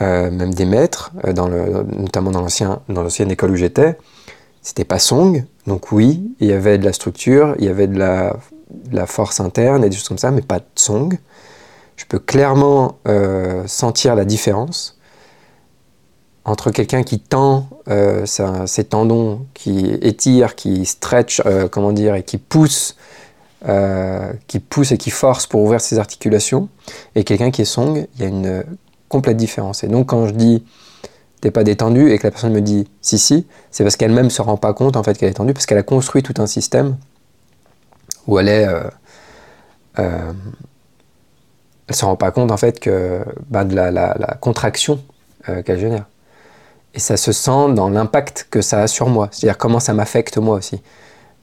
Euh, 0.00 0.30
même 0.30 0.52
des 0.52 0.64
maîtres, 0.64 1.12
euh, 1.24 1.32
dans 1.32 1.48
le, 1.48 1.84
notamment 1.96 2.30
dans 2.30 2.40
l'ancienne 2.40 3.30
école 3.30 3.52
où 3.52 3.56
j'étais, 3.56 3.96
c'était 4.60 4.84
pas 4.84 4.98
song. 4.98 5.44
Donc 5.66 5.92
oui, 5.92 6.34
il 6.40 6.48
y 6.48 6.52
avait 6.52 6.76
de 6.78 6.84
la 6.84 6.92
structure, 6.92 7.54
il 7.58 7.64
y 7.64 7.68
avait 7.68 7.86
de 7.86 7.98
la, 7.98 9.06
force 9.06 9.40
interne 9.40 9.84
et 9.84 9.88
des 9.88 9.96
choses 9.96 10.08
comme 10.08 10.18
ça, 10.18 10.30
mais 10.30 10.42
pas 10.42 10.58
de 10.58 10.64
song. 10.74 11.16
Je 12.02 12.06
peux 12.08 12.18
clairement 12.18 12.98
euh, 13.08 13.64
sentir 13.66 14.14
la 14.14 14.24
différence 14.24 14.98
entre 16.44 16.72
quelqu'un 16.72 17.04
qui 17.04 17.20
tend 17.20 17.68
ses 18.24 18.84
tendons, 18.84 19.46
qui 19.54 19.92
étire, 20.02 20.56
qui 20.56 20.84
stretch, 20.86 21.40
comment 21.70 21.92
dire, 21.92 22.16
et 22.16 22.24
qui 22.24 22.36
pousse 22.36 22.96
euh, 23.68 24.32
qui 24.48 24.58
pousse 24.58 24.90
et 24.90 24.98
qui 24.98 25.10
force 25.10 25.46
pour 25.46 25.62
ouvrir 25.62 25.80
ses 25.80 26.00
articulations, 26.00 26.68
et 27.14 27.22
quelqu'un 27.22 27.52
qui 27.52 27.62
est 27.62 27.64
song, 27.64 28.08
il 28.16 28.20
y 28.20 28.24
a 28.24 28.26
une 28.26 28.64
complète 29.08 29.36
différence. 29.36 29.84
Et 29.84 29.86
donc 29.86 30.08
quand 30.08 30.26
je 30.26 30.32
dis 30.32 30.64
t'es 31.40 31.52
pas 31.52 31.62
détendu 31.62 32.10
et 32.10 32.18
que 32.18 32.26
la 32.26 32.32
personne 32.32 32.52
me 32.52 32.60
dit 32.60 32.88
si 33.02 33.20
si, 33.20 33.46
c'est 33.70 33.84
parce 33.84 33.94
qu'elle-même 33.94 34.30
se 34.30 34.42
rend 34.42 34.56
pas 34.56 34.74
compte 34.74 34.96
en 34.96 35.04
fait 35.04 35.16
qu'elle 35.16 35.28
est 35.28 35.34
tendue, 35.34 35.52
parce 35.52 35.66
qu'elle 35.66 35.78
a 35.78 35.84
construit 35.84 36.24
tout 36.24 36.34
un 36.38 36.48
système 36.48 36.96
où 38.26 38.40
elle 38.40 38.48
est, 38.48 38.66
euh, 38.66 38.82
euh, 40.00 40.32
elle 41.92 41.96
se 41.96 42.04
rend 42.04 42.16
pas 42.16 42.30
compte 42.30 42.50
en 42.50 42.56
fait 42.56 42.80
que 42.80 43.20
bah, 43.48 43.64
de 43.64 43.74
la, 43.74 44.36
contraction 44.40 45.00
qu'elle 45.64 45.78
génère. 45.78 46.06
Et 46.94 46.98
ça 46.98 47.16
se 47.16 47.32
sent 47.32 47.72
dans 47.74 47.88
l'impact 47.88 48.46
que 48.50 48.60
ça 48.60 48.80
a 48.80 48.86
sur 48.86 49.08
moi, 49.08 49.28
c'est-à-dire 49.30 49.58
comment 49.58 49.80
ça 49.80 49.94
m'affecte 49.94 50.38
moi 50.38 50.56
aussi. 50.56 50.80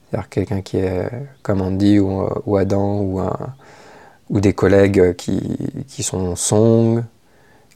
C'est-à-dire 0.09 0.29
quelqu'un 0.29 0.61
qui 0.61 0.77
est 0.77 1.09
comme 1.43 1.61
Andy 1.61 1.99
ou, 1.99 2.27
ou 2.45 2.57
Adam 2.57 3.01
ou, 3.01 3.21
ou 4.29 4.39
des 4.39 4.53
collègues 4.53 5.15
qui, 5.15 5.57
qui, 5.87 6.03
sont 6.03 6.35
Song, 6.35 7.03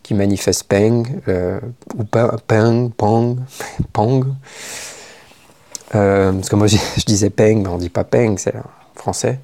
qui 0.04 0.14
manifestent 0.14 0.66
Peng, 0.66 1.04
euh, 1.28 1.60
ou 1.96 2.04
Peng, 2.04 2.90
Pong, 2.92 3.40
Pong. 3.94 4.26
Euh, 5.96 6.32
parce 6.34 6.50
que 6.50 6.56
moi 6.56 6.68
je, 6.98 7.06
disais 7.06 7.30
Peng, 7.30 7.64
mais 7.64 7.70
on 7.70 7.78
dit 7.78 7.90
pas 7.90 8.04
Peng, 8.04 8.38
c'est 8.38 8.54
français. 8.96 9.40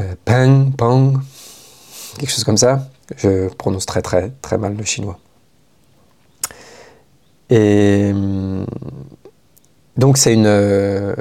Euh, 0.00 0.14
Peng, 0.24 0.72
Pong, 0.72 1.18
quelque 2.18 2.30
chose 2.30 2.44
comme 2.44 2.56
ça. 2.56 2.88
Je 3.16 3.48
prononce 3.54 3.86
très 3.86 4.02
très 4.02 4.30
très 4.42 4.58
mal 4.58 4.76
le 4.76 4.84
chinois. 4.84 5.18
Et 7.50 8.12
donc 9.96 10.18
c'est 10.18 10.34
une, 10.34 11.16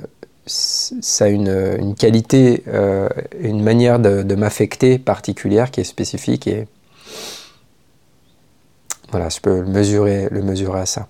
ça 0.47 1.25
a 1.25 1.27
une, 1.27 1.95
qualité, 1.95 2.63
euh, 2.67 3.09
une 3.39 3.63
manière 3.63 3.99
de, 3.99 4.35
m'affecter 4.35 4.97
particulière 4.97 5.71
qui 5.71 5.81
est 5.81 5.85
spécifique 5.85 6.47
et 6.47 6.67
voilà, 9.11 9.29
je 9.29 9.39
peux 9.39 9.61
le 9.61 9.67
mesurer, 9.67 10.27
le 10.31 10.41
mesurer 10.41 10.81
à 10.81 10.85
ça. 10.85 11.07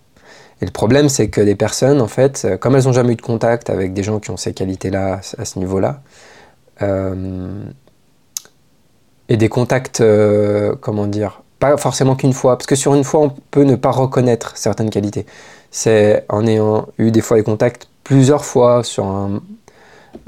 Et 0.61 0.65
le 0.65 0.71
problème, 0.71 1.09
c'est 1.09 1.29
que 1.29 1.41
des 1.41 1.55
personnes, 1.55 1.99
en 1.99 2.07
fait, 2.07 2.47
comme 2.59 2.75
elles 2.75 2.83
n'ont 2.83 2.93
jamais 2.93 3.13
eu 3.13 3.15
de 3.15 3.21
contact 3.21 3.69
avec 3.69 3.93
des 3.93 4.03
gens 4.03 4.19
qui 4.19 4.29
ont 4.31 4.37
ces 4.37 4.53
qualités-là, 4.53 5.21
à 5.37 5.45
ce 5.45 5.59
niveau-là, 5.59 6.01
euh, 6.81 7.63
et 9.29 9.37
des 9.37 9.49
contacts, 9.49 10.01
euh, 10.01 10.75
comment 10.79 11.07
dire, 11.07 11.41
pas 11.59 11.75
forcément 11.77 12.15
qu'une 12.15 12.33
fois, 12.33 12.57
parce 12.57 12.67
que 12.67 12.75
sur 12.75 12.93
une 12.93 13.03
fois, 13.03 13.21
on 13.21 13.29
peut 13.51 13.63
ne 13.63 13.75
pas 13.75 13.91
reconnaître 13.91 14.57
certaines 14.57 14.89
qualités 14.89 15.25
c'est 15.69 16.25
en 16.29 16.47
ayant 16.47 16.87
eu 16.97 17.11
des 17.11 17.21
fois 17.21 17.35
des 17.35 17.43
contacts 17.43 17.89
plusieurs 18.03 18.45
fois 18.45 18.85
sur 18.85 19.29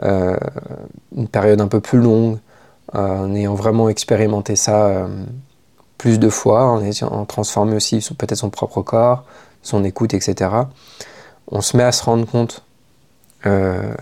euh, 0.03 0.38
une 1.15 1.27
période 1.29 1.62
un 1.62 1.68
peu 1.68 1.79
plus 1.79 1.98
longue, 1.98 2.38
euh, 2.94 3.20
en 3.20 3.34
ayant 3.34 3.56
vraiment 3.56 3.88
expérimenté 3.88 4.58
ça 4.58 5.08
plus 5.98 6.20
de 6.20 6.29
fois, 6.29 6.65
en 6.65 6.84
ayant 6.84 7.25
transformé 7.25 7.75
aussi 7.75 8.06
peut-être 8.18 8.36
son 8.36 8.50
propre 8.50 8.82
corps, 8.82 9.24
son 9.63 9.84
écoute, 9.86 10.13
etc. 10.13 10.51
On 11.48 11.62
se 11.62 11.77
met 11.77 11.84
à 11.84 11.94
se 11.94 12.03
rendre 12.03 12.25
compte 12.25 12.63
de 13.46 13.96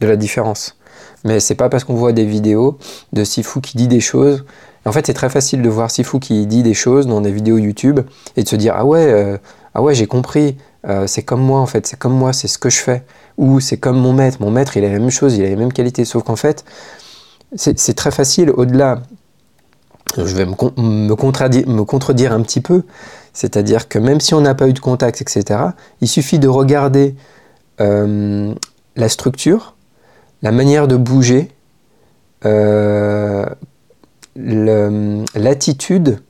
la 0.00 0.16
différence. 0.16 0.76
Mais 1.24 1.40
c'est 1.40 1.54
pas 1.54 1.68
parce 1.68 1.84
qu'on 1.84 1.94
voit 1.94 2.12
des 2.12 2.24
vidéos 2.24 2.78
de 3.12 3.24
Sifu 3.24 3.60
qui 3.60 3.76
dit 3.76 3.88
des 3.88 4.00
choses. 4.00 4.44
En 4.84 4.92
fait, 4.92 5.06
c'est 5.06 5.14
très 5.14 5.28
facile 5.28 5.60
de 5.62 5.68
voir 5.68 5.90
Sifu 5.90 6.18
qui 6.18 6.46
dit 6.46 6.62
des 6.62 6.74
choses 6.74 7.06
dans 7.06 7.20
des 7.20 7.30
vidéos 7.30 7.58
YouTube 7.58 8.00
et 8.36 8.42
de 8.42 8.48
se 8.48 8.56
dire 8.56 8.74
ah 8.76 8.84
ouais, 8.84 9.38
ah 9.74 9.82
ouais, 9.82 9.94
j'ai 9.94 10.06
compris, 10.06 10.56
euh, 10.88 11.06
c'est 11.06 11.22
comme 11.22 11.40
moi 11.40 11.60
en 11.60 11.66
fait, 11.66 11.86
c'est 11.86 11.98
comme 11.98 12.14
moi, 12.14 12.32
c'est 12.32 12.48
ce 12.48 12.58
que 12.58 12.70
je 12.70 12.78
fais. 12.78 13.04
Ou 13.38 13.60
c'est 13.60 13.76
comme 13.76 13.98
mon 13.98 14.12
maître, 14.12 14.38
mon 14.40 14.50
maître 14.50 14.76
il 14.76 14.84
a 14.84 14.88
la 14.88 14.98
même 14.98 15.10
chose, 15.10 15.36
il 15.36 15.44
a 15.44 15.48
les 15.48 15.56
mêmes 15.56 15.72
qualités, 15.72 16.04
sauf 16.04 16.24
qu'en 16.24 16.36
fait, 16.36 16.64
c'est 17.54 17.94
très 17.94 18.10
facile 18.10 18.50
au-delà. 18.50 19.02
Je 20.16 20.34
vais 20.34 20.44
me, 20.44 21.14
contredire, 21.14 22.32
un 22.32 22.42
petit 22.42 22.60
peu, 22.60 22.82
c'est-à-dire 23.32 23.88
que 23.88 23.98
même 23.98 24.18
si 24.20 24.34
on 24.34 24.40
n'a 24.40 24.56
pas 24.56 24.68
eu 24.68 24.72
de 24.72 24.80
contact, 24.80 25.22
etc., 25.22 25.60
il 26.00 26.08
suffit 26.08 26.40
de 26.40 26.48
regarder 26.48 27.14
euh, 27.80 28.52
la 28.96 29.08
structure, 29.08 29.76
la 30.42 30.52
manière 30.52 30.88
de 30.88 30.96
bouger, 30.96 31.50
euh, 32.44 33.46
l'attitude, 34.36 36.22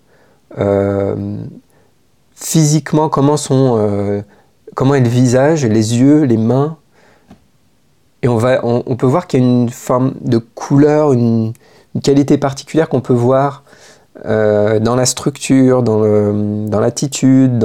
physiquement 2.35 3.09
comment 3.09 3.37
sont 3.37 4.23
comment 4.75 4.95
est 4.95 5.01
le 5.01 5.09
visage, 5.09 5.65
les 5.67 5.99
yeux, 5.99 6.23
les 6.23 6.37
mains. 6.37 6.77
Et 8.23 8.29
on, 8.29 8.37
va, 8.37 8.61
on, 8.65 8.97
peut 8.97 9.07
voir 9.07 9.27
qu'il 9.27 9.41
y 9.41 9.43
a 9.43 9.47
une 9.47 9.71
forme 9.71 10.13
de 10.21 10.39
couleur, 10.39 11.13
une, 11.13 11.53
qualité 12.03 12.39
particulière 12.39 12.89
qu'on 12.89 13.01
peut 13.01 13.15
voir 13.15 13.65
euh, 14.27 14.79
dans 14.79 14.95
la 14.95 15.07
structure, 15.07 15.83
dans, 15.83 16.81
l'attitude, 16.81 17.65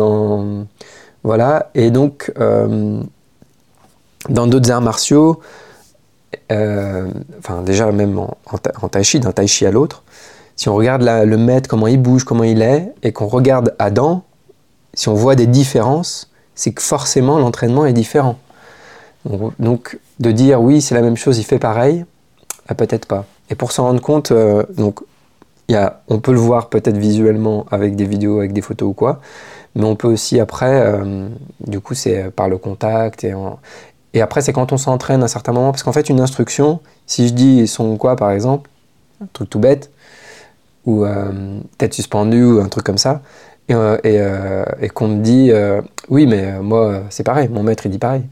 voilà. 1.24 1.70
Et 1.76 1.92
donc 1.92 2.32
euh, 2.40 3.02
dans 4.30 4.48
d'autres 4.48 4.72
arts 4.72 4.82
martiaux, 4.82 5.42
euh, 6.52 7.08
enfin 7.40 7.62
déjà 7.62 7.92
même 7.92 8.18
en, 8.18 8.38
en, 8.82 8.88
tai 8.88 9.04
chi, 9.04 9.20
d'un 9.20 9.32
tai 9.32 9.48
chi 9.48 9.66
à 9.66 9.72
l'autre, 9.72 10.04
si 10.56 10.70
on 10.70 10.76
regarde 10.76 11.04
le 11.04 11.38
maître, 11.38 11.70
comment 11.70 11.88
il 11.88 12.02
bouge, 12.02 12.24
comment 12.24 12.44
il 12.44 12.62
est, 12.62 12.94
et 13.04 13.12
qu'on 13.12 13.28
regarde 13.28 13.76
Adam, 13.80 14.24
si 14.94 15.10
on 15.10 15.14
voit 15.14 15.36
des 15.36 15.48
différences, 15.48 16.32
c'est 16.56 16.72
que 16.72 16.82
forcément 16.82 17.38
l'entraînement 17.40 17.86
est 17.86 17.94
différent. 17.94 18.38
Donc, 19.60 20.00
de 20.20 20.32
dire 20.32 20.62
oui, 20.62 20.82
c'est 20.82 20.96
la 20.96 21.02
même 21.02 21.18
chose, 21.18 21.40
il 21.40 21.44
fait 21.44 21.60
pareil, 21.60 22.06
bah, 22.70 22.76
peut-être 22.76 23.06
pas. 23.06 23.26
Et 23.50 23.56
pour 23.56 23.72
s'en 23.72 23.84
rendre 23.84 24.02
compte, 24.02 24.32
euh, 24.32 24.64
donc, 24.78 25.02
y 25.68 25.76
a, 25.76 26.02
on 26.08 26.20
peut 26.20 26.32
le 26.32 26.40
voir 26.40 26.70
peut-être 26.70 26.98
visuellement 26.98 27.66
avec 27.72 27.96
des 27.96 28.06
vidéos, 28.06 28.40
avec 28.40 28.54
des 28.54 28.62
photos 28.62 28.90
ou 28.90 28.94
quoi, 28.94 29.20
mais 29.76 29.84
on 29.84 29.96
peut 29.96 30.08
aussi 30.08 30.40
après, 30.40 30.82
euh, 30.86 31.28
du 31.60 31.80
coup, 31.80 31.96
c'est 31.96 32.32
par 32.32 32.48
le 32.48 32.58
contact. 32.58 33.24
Et, 33.24 33.34
et 34.16 34.22
après, 34.22 34.42
c'est 34.42 34.54
quand 34.54 34.74
on 34.74 34.78
s'entraîne 34.78 35.22
à 35.22 35.26
un 35.26 35.28
certain 35.28 35.52
moment, 35.52 35.72
parce 35.72 35.84
qu'en 35.84 35.92
fait, 35.92 36.10
une 36.10 36.20
instruction, 36.20 36.80
si 37.06 37.28
je 37.28 37.34
dis 37.34 37.68
son 37.68 37.98
quoi 37.98 38.16
par 38.16 38.32
exemple, 38.32 38.70
un 39.24 39.28
truc 39.34 39.50
tout 39.50 39.60
bête, 39.60 39.92
ou 40.86 41.06
euh, 41.06 41.60
tête 41.78 41.94
suspendue 41.94 42.44
ou 42.44 42.62
un 42.62 42.70
truc 42.70 42.84
comme 42.84 42.98
ça, 42.98 43.22
et, 43.70 43.74
et 44.82 44.90
qu'on 44.90 45.08
me 45.08 45.24
dit 45.24 45.52
oui 46.10 46.28
mais 46.28 46.60
moi 46.60 47.02
c'est 47.10 47.24
pareil, 47.24 47.50
mon 47.50 47.64
maître 47.64 47.88
il 47.88 47.92
dit 47.92 47.98
pareil. 47.98 48.24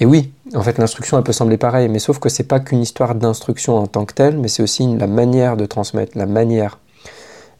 Et 0.00 0.06
oui, 0.06 0.32
en 0.54 0.62
fait, 0.62 0.78
l'instruction, 0.78 1.18
elle 1.18 1.24
peut 1.24 1.32
sembler 1.32 1.56
pareille, 1.56 1.88
mais 1.88 2.00
sauf 2.00 2.18
que 2.18 2.28
c'est 2.28 2.44
pas 2.44 2.58
qu'une 2.58 2.80
histoire 2.80 3.14
d'instruction 3.14 3.76
en 3.78 3.86
tant 3.86 4.04
que 4.04 4.14
telle, 4.14 4.38
mais 4.38 4.48
c'est 4.48 4.62
aussi 4.62 4.86
la 4.96 5.06
manière 5.06 5.56
de 5.56 5.66
transmettre, 5.66 6.18
la 6.18 6.26
manière. 6.26 6.78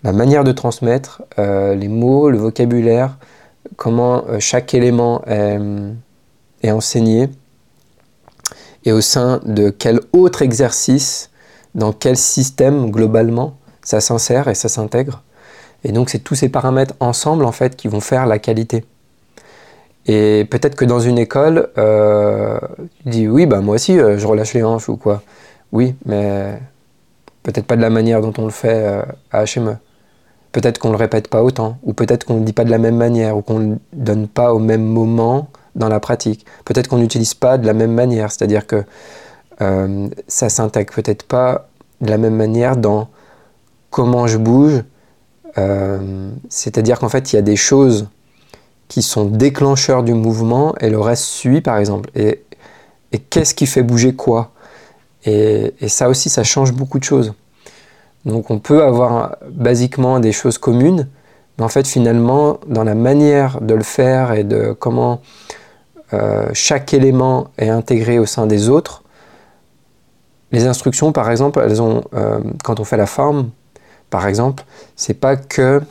La 0.03 0.13
manière 0.13 0.45
de 0.45 0.53
transmettre, 0.53 1.23
euh, 1.39 1.75
les 1.75 1.89
mots, 1.89 2.29
le 2.31 2.37
vocabulaire, 2.37 3.17
comment 3.77 4.25
euh, 4.29 4.41
chaque 4.41 4.75
élément 4.75 5.23
est, 5.27 5.59
est, 6.65 6.71
enseigné, 6.71 7.29
et 8.85 8.93
au 8.93 9.01
sein 9.01 9.41
de 9.45 9.71
quel 9.71 10.01
autre 10.13 10.43
exercice, 10.43 11.31
dans 11.75 11.93
quel 11.93 12.17
système 12.17 12.91
globalement, 12.91 13.57
ça 13.83 14.01
s'insère 14.01 14.49
et 14.49 14.55
ça 14.55 14.69
s'intègre. 14.69 15.23
Et 15.85 15.93
donc, 15.93 16.11
c'est 16.11 16.19
tous 16.19 16.35
ces 16.35 16.49
paramètres 16.49 16.95
ensemble, 17.01 17.45
en 17.45 17.53
fait, 17.53 17.77
qui 17.77 17.89
vont 17.89 18.01
faire 18.01 18.27
la 18.27 18.39
qualité. 18.39 18.85
Et 20.07 20.47
peut-être 20.51 20.75
que 20.75 20.85
dans 20.85 21.01
une 21.01 21.19
école, 21.19 21.69
euh, 21.79 22.59
tu 23.03 23.09
dis 23.09 23.29
oui, 23.29 23.47
bah 23.47 23.61
moi 23.61 23.77
aussi, 23.77 23.99
euh, 23.99 24.19
je 24.19 24.27
relâche 24.27 24.53
les 24.53 24.63
hanches 24.63 24.89
ou 24.89 24.97
quoi. 24.97 25.23
Oui, 25.73 25.95
mais 26.05 26.59
peut-être 27.43 27.67
pas 27.67 27.77
de 27.77 27.81
la 27.81 27.91
manière 27.91 28.21
dont 28.21 28.33
on 28.39 28.45
le 28.45 28.51
fait 28.51 28.85
euh, 28.87 29.03
à 29.33 29.45
HME. 29.45 29.77
Peut-être 30.53 30.79
qu'on 30.79 30.91
le 30.91 30.97
répète 30.97 31.29
pas 31.29 31.43
autant, 31.43 31.79
ou 31.83 31.95
peut-être 31.95 32.25
qu'on 32.25 32.35
ne 32.35 32.39
le 32.41 32.45
dit 32.45 32.53
pas 32.53 32.65
de 32.65 32.71
la 32.71 32.79
même 32.79 32.97
manière, 32.97 33.37
ou 33.37 33.43
qu'on 33.43 33.59
ne 33.59 33.71
le 33.73 33.79
donne 33.93 34.29
pas 34.29 34.55
au 34.55 34.59
même 34.59 34.85
moment 34.85 35.49
dans 35.75 35.89
la 35.89 36.01
pratique. 36.01 36.47
Peut-être 36.65 36.89
qu'on 36.89 36.99
n'utilise 36.99 37.35
pas 37.35 37.59
de 37.59 37.67
la 37.67 37.73
même 37.73 37.93
manière, 37.93 38.31
c'est-à-dire 38.31 38.67
que 38.67 38.85
euh, 39.61 40.09
ça 40.29 40.49
s'intègre 40.49 40.93
peut-être 40.95 41.25
pas 41.25 41.69
de 42.01 42.11
la 42.11 42.19
même 42.19 42.35
manière 42.35 42.77
dans 42.77 43.09
comment 43.91 44.27
je 44.27 44.39
bouge. 44.39 44.83
Euh, 45.59 46.31
c'est-à-dire 46.49 46.99
qu'en 46.99 47.09
fait, 47.09 47.33
il 47.33 47.37
y 47.37 47.39
a 47.39 47.43
des 47.43 47.57
choses 47.57 48.09
qui 48.89 49.03
sont 49.03 49.25
déclencheurs 49.25 50.03
du 50.03 50.15
mouvement 50.15 50.75
et 50.81 50.91
le 50.91 51.01
reste 51.01 51.25
suit 51.25 51.61
par 51.61 51.79
exemple. 51.79 52.11
Et, 52.15 52.43
qu'est-ce 53.31 53.55
qui 53.55 53.67
fait 53.67 53.85
bouger 53.85 54.15
quoi? 54.15 54.51
Et, 55.25 55.73
et, 55.81 55.89
ça 55.89 56.09
aussi, 56.09 56.29
ça 56.29 56.43
change 56.43 56.73
beaucoup 56.73 56.99
de 56.99 57.05
choses. 57.05 57.33
Donc 58.25 58.51
on 58.51 58.59
peut 58.59 58.83
avoir 58.83 59.37
basiquement 59.49 60.19
des 60.19 60.33
choses 60.33 60.59
communes, 60.59 61.09
mais 61.57 61.65
en 61.65 61.69
fait 61.69 61.87
finalement, 61.87 62.59
dans 62.67 62.83
la 62.83 62.97
manière 62.97 63.61
de 63.61 63.75
le 63.75 63.85
faire 63.85 64.33
et 64.33 64.43
de 64.43 64.73
comment 64.73 65.21
euh, 66.15 66.49
chaque 66.53 66.95
élément 66.95 67.49
est 67.59 67.69
intégré 67.69 68.19
au 68.19 68.27
sein 68.27 68.47
des 68.47 68.69
autres, 68.69 69.03
les 70.53 70.67
instructions 70.67 71.13
par 71.13 71.31
exemple, 71.31 71.61
elles 71.65 71.83
ont, 71.83 72.05
euh, 72.15 72.39
quand 72.63 72.79
on 72.79 72.85
fait 72.85 72.97
la 72.97 73.07
forme, 73.07 73.51
par 74.11 74.29
exemple, 74.29 74.65
c'est 74.95 75.15
pas 75.15 75.37
que 75.37 75.83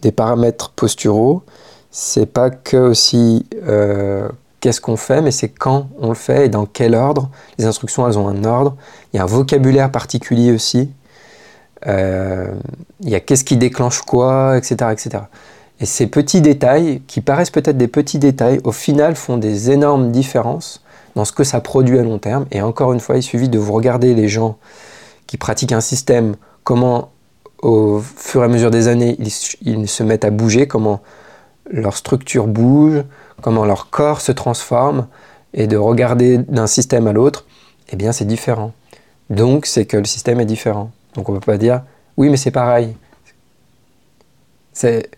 des 0.00 0.12
paramètres 0.12 0.70
posturaux, 0.70 1.42
c'est 1.90 2.26
pas 2.26 2.48
que 2.48 2.76
aussi 2.76 3.46
euh, 3.66 4.28
qu'est-ce 4.60 4.80
qu'on 4.80 4.96
fait, 4.96 5.20
mais 5.20 5.30
c'est 5.30 5.50
quand 5.50 5.88
on 5.98 6.08
le 6.08 6.14
fait 6.14 6.46
et 6.46 6.48
dans 6.48 6.64
quel 6.64 6.94
ordre. 6.94 7.28
Les 7.58 7.66
instructions, 7.66 8.06
elles 8.08 8.18
ont 8.18 8.28
un 8.28 8.44
ordre. 8.44 8.76
Il 9.12 9.16
y 9.16 9.20
a 9.20 9.24
un 9.24 9.26
vocabulaire 9.26 9.90
particulier 9.90 10.52
aussi. 10.52 10.90
Il 11.86 13.08
y 13.08 13.14
a 13.14 13.20
qu'est-ce 13.20 13.44
qui 13.44 13.56
déclenche 13.56 14.00
quoi, 14.00 14.56
etc., 14.56 14.90
etc. 14.92 15.24
Et 15.80 15.86
ces 15.86 16.06
petits 16.06 16.40
détails, 16.40 17.02
qui 17.06 17.20
paraissent 17.20 17.50
peut-être 17.50 17.76
des 17.76 17.88
petits 17.88 18.18
détails, 18.18 18.60
au 18.64 18.72
final 18.72 19.14
font 19.14 19.36
des 19.36 19.70
énormes 19.70 20.10
différences 20.10 20.82
dans 21.14 21.24
ce 21.24 21.32
que 21.32 21.44
ça 21.44 21.60
produit 21.60 21.98
à 21.98 22.02
long 22.02 22.18
terme. 22.18 22.46
Et 22.50 22.62
encore 22.62 22.92
une 22.92 23.00
fois, 23.00 23.16
il 23.16 23.22
suffit 23.22 23.48
de 23.48 23.58
vous 23.58 23.72
regarder 23.72 24.14
les 24.14 24.28
gens 24.28 24.56
qui 25.26 25.36
pratiquent 25.36 25.72
un 25.72 25.80
système, 25.80 26.36
comment 26.64 27.10
au 27.62 28.00
fur 28.00 28.42
et 28.42 28.44
à 28.44 28.48
mesure 28.48 28.70
des 28.70 28.88
années, 28.88 29.16
ils, 29.18 29.88
se 29.88 30.02
mettent 30.02 30.24
à 30.24 30.30
bouger, 30.30 30.68
comment 30.68 31.00
leur 31.70 31.96
structure 31.96 32.46
bouge, 32.46 33.02
comment 33.42 33.64
leur 33.64 33.90
corps 33.90 34.20
se 34.20 34.32
transforme, 34.32 35.06
et 35.54 35.66
de 35.66 35.76
regarder 35.76 36.38
d'un 36.38 36.66
système 36.66 37.06
à 37.06 37.12
l'autre, 37.12 37.46
eh 37.90 37.96
bien 37.96 38.12
c'est 38.12 38.26
différent. 38.26 38.72
Donc 39.30 39.66
c'est 39.66 39.86
que 39.86 39.96
le 39.96 40.04
système 40.04 40.38
est 40.38 40.46
différent. 40.46 40.90
Donc 41.14 41.28
on 41.28 41.32
ne 41.32 41.38
peut 41.38 41.46
pas 41.46 41.58
dire 41.58 41.82
oui 42.16 42.28
mais 42.28 42.36
c'est 42.36 42.50
pareil. 42.50 42.94
C'est 44.72 45.10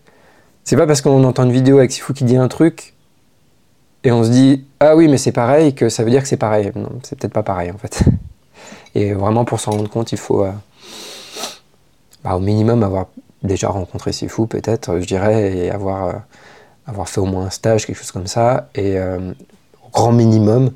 c'est 0.69 0.77
pas 0.77 0.85
parce 0.85 1.01
qu'on 1.01 1.23
entend 1.23 1.45
une 1.45 1.51
vidéo 1.51 1.79
avec 1.79 1.91
Sifu 1.91 2.13
qui 2.13 2.25
dit 2.25 2.37
un 2.37 2.47
truc 2.47 2.93
et 4.03 4.11
on 4.11 4.23
se 4.23 4.29
dit 4.29 4.65
ah 4.79 4.95
oui 4.95 5.07
mais 5.07 5.17
c'est 5.17 5.31
pareil 5.31 5.73
que 5.73 5.89
ça 5.89 6.03
veut 6.03 6.11
dire 6.11 6.21
que 6.21 6.27
c'est 6.27 6.37
pareil. 6.37 6.71
Non, 6.75 6.91
c'est 7.01 7.17
peut-être 7.17 7.33
pas 7.33 7.41
pareil 7.41 7.71
en 7.71 7.79
fait. 7.79 8.03
Et 8.93 9.13
vraiment 9.13 9.45
pour 9.45 9.59
s'en 9.59 9.71
rendre 9.71 9.89
compte, 9.89 10.11
il 10.11 10.19
faut 10.19 10.43
euh, 10.43 10.51
bah, 12.23 12.35
au 12.35 12.39
minimum 12.39 12.83
avoir 12.83 13.07
déjà 13.41 13.69
rencontré 13.69 14.13
Sifu 14.13 14.45
peut-être, 14.45 14.99
je 14.99 15.05
dirais, 15.07 15.57
et 15.57 15.71
avoir, 15.71 16.05
euh, 16.05 16.13
avoir 16.85 17.09
fait 17.09 17.19
au 17.19 17.25
moins 17.25 17.45
un 17.45 17.49
stage, 17.49 17.87
quelque 17.87 17.97
chose 17.97 18.11
comme 18.11 18.27
ça, 18.27 18.69
et 18.75 18.99
euh, 18.99 19.31
au 19.83 19.89
grand 19.89 20.11
minimum, 20.11 20.69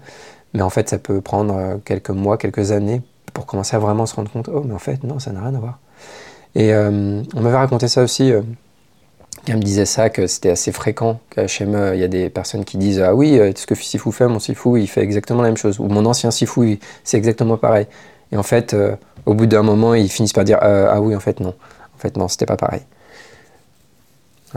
mais 0.55 0.63
en 0.63 0.71
fait 0.71 0.89
ça 0.89 0.97
peut 0.97 1.21
prendre 1.21 1.79
quelques 1.85 2.09
mois, 2.09 2.39
quelques 2.39 2.71
années 2.71 3.03
pour 3.31 3.45
commencer 3.45 3.75
à 3.75 3.79
vraiment 3.79 4.07
se 4.07 4.15
rendre 4.15 4.31
compte, 4.31 4.49
oh 4.51 4.63
mais 4.65 4.73
en 4.73 4.79
fait 4.79 5.03
non, 5.03 5.19
ça 5.19 5.31
n'a 5.31 5.41
rien 5.41 5.53
à 5.53 5.59
voir. 5.59 5.77
Et 6.55 6.73
on 6.73 7.41
m'avait 7.41 7.57
raconté 7.57 7.87
ça 7.87 8.01
aussi, 8.01 8.31
elle 9.47 9.57
me 9.57 9.61
disait 9.61 9.85
ça, 9.85 10.09
que 10.09 10.27
c'était 10.27 10.51
assez 10.51 10.71
fréquent 10.71 11.19
qu'à 11.29 11.43
HME, 11.43 11.95
il 11.95 11.99
y 11.99 12.03
a 12.03 12.07
des 12.07 12.29
personnes 12.29 12.63
qui 12.65 12.77
disent 12.77 13.01
Ah 13.01 13.13
oui, 13.13 13.39
ce 13.55 13.65
que 13.65 13.75
Sifu 13.75 14.11
fait, 14.11 14.27
mon 14.27 14.39
Sifu, 14.39 14.79
il 14.79 14.87
fait 14.87 15.01
exactement 15.01 15.41
la 15.41 15.49
même 15.49 15.57
chose. 15.57 15.79
Ou 15.79 15.87
mon 15.87 16.05
ancien 16.05 16.31
Sifu, 16.31 16.79
c'est 17.03 17.17
exactement 17.17 17.57
pareil. 17.57 17.87
Et 18.31 18.37
en 18.37 18.43
fait, 18.43 18.75
au 19.25 19.33
bout 19.33 19.45
d'un 19.45 19.63
moment, 19.63 19.93
ils 19.93 20.09
finissent 20.09 20.33
par 20.33 20.43
dire 20.43 20.59
euh, 20.63 20.87
ah 20.89 21.01
oui, 21.01 21.15
en 21.15 21.19
fait 21.19 21.39
non, 21.39 21.49
en 21.95 21.97
fait 21.97 22.17
non, 22.17 22.27
c'était 22.27 22.45
pas 22.45 22.57
pareil. 22.57 22.81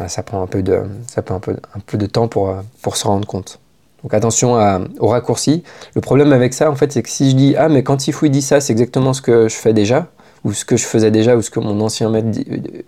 ça 0.09 0.23
prend 0.23 0.43
un 0.43 0.47
peu 0.47 0.63
de, 0.63 0.83
ça 1.07 1.23
prend 1.23 1.37
un 1.37 1.81
peu, 1.87 1.99
de 1.99 2.07
temps 2.07 2.29
pour, 2.29 2.51
euh, 2.51 2.61
pour 2.83 2.97
se 2.97 3.07
rendre 3.07 3.27
compte. 3.27 3.59
Donc 4.03 4.15
attention 4.15 4.57
à, 4.57 4.81
au 4.99 5.09
raccourci. 5.09 5.63
Le 5.95 6.01
problème 6.01 6.33
avec 6.33 6.55
ça, 6.55 6.71
en 6.71 6.77
fait, 6.77 6.93
c'est 6.93 7.03
que 7.03 7.09
si 7.09 7.31
je 7.31 7.37
dis 7.37 7.57
ah 7.57 7.69
mais 7.69 7.83
quand 7.83 8.01
Sifu 8.01 8.29
dit 8.29 8.43
ça, 8.43 8.61
c'est 8.61 8.73
exactement 8.73 9.13
ce 9.13 9.23
que 9.23 9.49
je 9.49 9.55
fais 9.55 9.73
déjà, 9.73 10.09
ou 10.47 10.53
ce 10.53 10.65
que 10.65 10.77
je 10.77 10.85
faisais 10.85 11.11
déjà, 11.11 11.37
ou 11.37 11.43
ce 11.43 11.51
que 11.51 11.59
mon 11.59 11.81
ancien 11.81 12.09
maître 12.09 12.39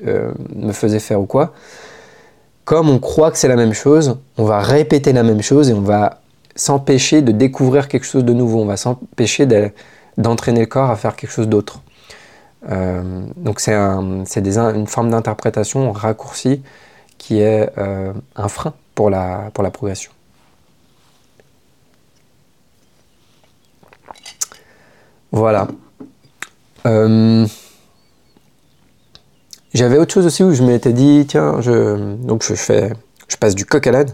euh, 0.07 0.31
me 0.55 0.73
faisait 0.73 1.01
faire 1.01 1.21
ou 1.21 1.27
quoi. 1.27 1.53
Comme 2.65 2.89
on 2.89 3.01
croit 3.01 3.33
que 3.33 3.37
c'est 3.37 3.49
la 3.49 3.57
même 3.57 3.73
chose, 3.73 4.17
on 4.37 4.45
va 4.45 4.61
répéter 4.61 5.13
la 5.13 5.25
même 5.25 5.43
chose 5.43 5.69
et 5.69 5.73
on 5.75 5.81
va 5.81 6.21
s'empêcher 6.55 7.21
de 7.21 7.33
découvrir 7.33 7.89
quelque 7.89 8.07
chose 8.07 8.25
de 8.25 8.33
nouveau. 8.33 8.61
On 8.61 8.67
va 8.67 8.77
s'empêcher 8.77 9.45
de 9.47 9.71
d'entraîner 10.19 10.61
le 10.61 10.67
corps 10.67 10.91
à 10.91 10.97
faire 10.97 11.17
quelque 11.17 11.31
chose 11.31 11.49
d'autre. 11.49 11.81
Euh, 12.71 13.23
donc 13.37 13.59
c'est 13.61 13.75
un, 13.75 14.25
une 14.25 14.87
forme 14.87 15.11
d'interprétation 15.11 15.91
raccourcie 15.93 16.63
qui 17.17 17.41
est 17.41 17.71
euh, 17.79 18.13
un 18.37 18.49
frein 18.49 18.75
pour 18.95 19.11
la 19.11 19.51
progression. 19.73 20.13
Voilà. 25.33 25.69
Euh, 26.87 27.47
j'avais 29.75 29.99
autre 29.99 30.15
chose 30.15 30.27
aussi 30.27 30.43
où 30.43 30.53
je 30.55 30.63
m'étais 30.63 30.93
dit, 30.93 31.27
tiens, 31.29 31.61
je, 31.61 32.15
donc 32.17 32.43
je, 32.43 32.55
fais, 32.55 32.93
je 33.29 33.37
passe 33.37 33.55
du 33.55 33.65
coq 33.65 33.87
à 33.87 33.93
l'âne. 33.93 34.11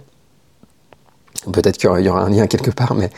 Peut-être 1.52 1.76
qu'il 1.76 1.90
y 1.90 2.08
aura 2.08 2.22
un 2.22 2.30
lien 2.30 2.46
quelque 2.46 2.70
part, 2.70 2.94
mais 2.94 3.10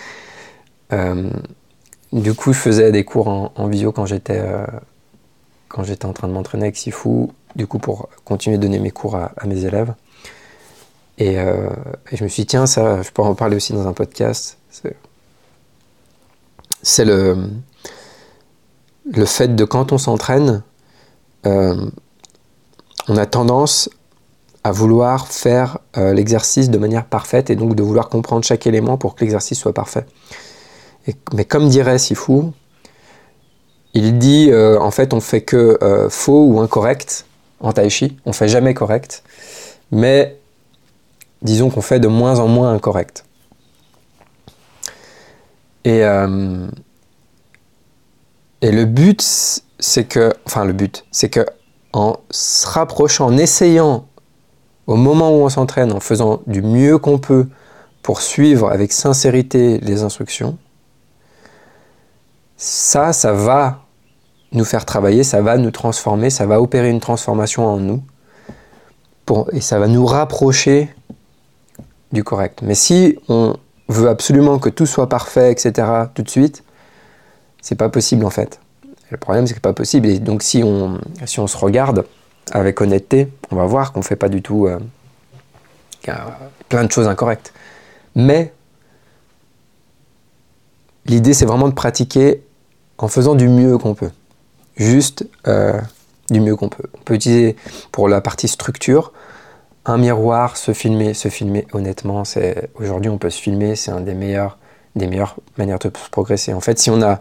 du 2.13 2.35
coup, 2.35 2.53
je 2.53 2.59
faisais 2.59 2.93
des 2.93 3.05
cours 3.05 3.29
en, 3.29 3.67
visio 3.69 3.93
quand 3.93 4.07
j'étais 4.07 4.39
euh, 4.39 4.65
quand 5.69 5.85
j'étais 5.85 6.07
en 6.07 6.13
train 6.13 6.29
de 6.29 6.33
m'entraîner 6.33 6.65
avec 6.65 6.77
Sifu, 6.77 7.29
du 7.57 7.67
coup 7.67 7.79
pour 7.79 8.09
continuer 8.25 8.57
de 8.57 8.63
donner 8.63 8.79
mes 8.79 8.91
cours 8.91 9.17
à, 9.17 9.33
mes 9.45 9.65
élèves. 9.65 9.93
Euh, 11.21 11.71
et, 12.11 12.17
je 12.17 12.25
me 12.25 12.29
suis 12.29 12.43
dit, 12.43 12.47
tiens, 12.47 12.67
ça, 12.67 13.03
je 13.03 13.11
pourrais 13.11 13.29
en 13.29 13.35
parler 13.35 13.57
aussi 13.57 13.73
dans 13.73 13.87
un 13.87 13.93
podcast. 13.93 14.59
C'est 16.83 17.05
le, 17.05 17.49
le 19.13 19.25
fait 19.25 19.55
de 19.55 19.65
quand 19.65 19.93
on 19.93 19.99
s'entraîne, 19.99 20.63
euh, 21.47 21.91
on 23.09 23.17
a 23.17 23.27
tendance 23.27 23.89
à 24.65 24.73
vouloir 24.73 25.29
faire 25.29 25.79
l'exercice 25.95 26.71
de 26.71 26.79
manière 26.79 27.05
parfaite 27.05 27.51
et 27.51 27.55
donc 27.55 27.77
de 27.77 27.85
vouloir 27.85 28.09
comprendre 28.09 28.45
chaque 28.45 28.67
élément 28.67 28.97
pour 28.97 29.15
que 29.15 29.21
l'exercice 29.21 29.61
soit 29.61 29.73
parfait. 29.73 30.07
Mais 31.33 31.45
comme 31.45 31.69
dirait 31.69 31.99
Sifu, 31.99 32.51
il 33.95 34.19
dit 34.19 34.51
euh, 34.51 34.79
en 34.81 34.91
fait 34.91 35.15
on 35.15 35.21
fait 35.21 35.41
que 35.41 35.79
euh, 35.83 36.09
faux 36.11 36.47
ou 36.47 36.61
incorrect. 36.61 37.27
En 37.61 37.73
tai 37.73 37.89
chi, 37.89 38.19
on 38.27 38.33
fait 38.35 38.49
jamais 38.49 38.75
correct, 38.75 39.23
mais 39.91 40.39
disons 41.41 41.71
qu'on 41.71 41.81
fait 41.81 42.01
de 42.01 42.09
moins 42.09 42.39
en 42.39 42.49
moins 42.49 42.73
incorrect. 42.75 43.25
Et, 45.85 46.05
euh, 46.05 46.67
et 48.67 48.73
le 48.73 48.85
but, 48.85 49.23
c'est 49.79 50.05
que, 50.09 50.35
enfin 50.45 50.65
le 50.65 50.73
but, 50.73 51.07
c'est 51.13 51.29
que 51.29 51.47
en 51.93 52.17
se 52.31 52.67
rapprochant, 52.67 53.27
en 53.27 53.37
essayant 53.37 54.09
au 54.89 54.97
moment 54.97 55.31
où 55.31 55.45
on 55.45 55.49
s'entraîne, 55.49 55.93
en 55.93 56.01
faisant 56.01 56.41
du 56.49 56.63
mieux 56.63 56.99
qu'on 56.99 57.19
peut 57.19 57.47
pour 58.03 58.21
suivre 58.21 58.69
avec 58.69 58.91
sincérité 58.91 59.79
les 59.79 60.03
instructions, 60.03 60.59
ça, 62.57 63.13
ça 63.13 63.33
va 63.33 63.85
nous 64.51 64.65
faire 64.65 64.85
travailler, 64.85 65.23
ça 65.23 65.43
va 65.43 65.59
nous 65.59 65.71
transformer, 65.71 66.29
ça 66.29 66.45
va 66.45 66.61
opérer 66.61 66.91
une 66.91 66.99
transformation 66.99 67.67
en 67.67 67.77
nous. 67.77 68.03
et 69.53 69.61
ça 69.61 69.79
va 69.79 69.87
nous 69.87 70.07
rapprocher 70.07 70.93
du 72.11 72.25
correct. 72.25 72.63
Mais 72.63 72.75
si 72.75 73.17
on 73.29 73.55
veut 73.89 74.09
absolument 74.09 74.59
que 74.59 74.71
tout 74.71 74.87
soit 74.87 75.09
parfait, 75.09 75.53
etc., 75.53 75.87
tout 76.13 76.23
de 76.23 76.31
suite, 76.31 76.65
c'est 77.61 77.75
pas 77.75 77.89
possible 77.89 78.25
en 78.25 78.31
fait. 78.31 78.61
le 79.11 79.17
problème, 79.17 79.47
c'est 79.47 79.55
que 79.55 79.59
c'est 79.59 79.63
pas 79.63 79.73
possible. 79.73 80.09
Et 80.09 80.19
donc, 80.19 80.43
si 80.43 80.63
on, 80.63 80.99
si 81.25 81.41
on 81.41 81.47
se 81.47 81.57
regarde 81.57 82.05
avec 82.53 82.81
honnêteté, 82.81 83.29
on 83.51 83.57
va 83.57 83.65
voir 83.65 83.93
qu'on 83.93 84.03
fait 84.03 84.17
pas 84.17 84.29
du 84.29 84.43
tout. 84.43 84.67
Euh, 84.67 84.79
a 86.09 86.39
plein 86.69 86.85
de 86.85 86.93
choses 86.93 87.09
incorrectes. 87.09 87.53
Mais 88.15 88.53
l'idée, 91.07 91.35
c'est 91.35 91.47
vraiment 91.47 91.69
de 91.69 91.75
pratiquer 91.75 92.43
en 92.99 93.09
faisant 93.09 93.35
du 93.35 93.49
mieux 93.49 93.77
qu'on 93.79 93.95
peut. 93.95 94.11
Juste 94.77 95.27
euh, 95.49 95.81
du 96.31 96.41
mieux 96.41 96.55
qu'on 96.55 96.69
peut. 96.69 96.89
On 96.95 97.03
peut 97.03 97.15
utiliser 97.15 97.57
pour 97.93 98.09
la 98.09 98.21
partie 98.21 98.49
structure 98.49 99.13
un 99.87 99.99
miroir, 99.99 100.57
se 100.57 100.73
filmer, 100.73 101.15
se 101.15 101.29
filmer 101.29 101.67
honnêtement. 101.73 102.25
Aujourd'hui 102.75 103.09
on 103.09 103.19
peut 103.19 103.31
se 103.31 103.41
filmer, 103.41 103.77
c'est 103.77 103.93
un 103.93 104.01
des 104.01 104.15
meilleurs, 104.15 104.59
des 104.97 105.07
meilleures 105.07 105.37
manières 105.59 105.79
de 105.79 105.91
progresser. 106.11 106.53
En 106.53 106.61
fait, 106.61 106.79
si 106.79 106.91
on 106.91 107.01
a 107.03 107.21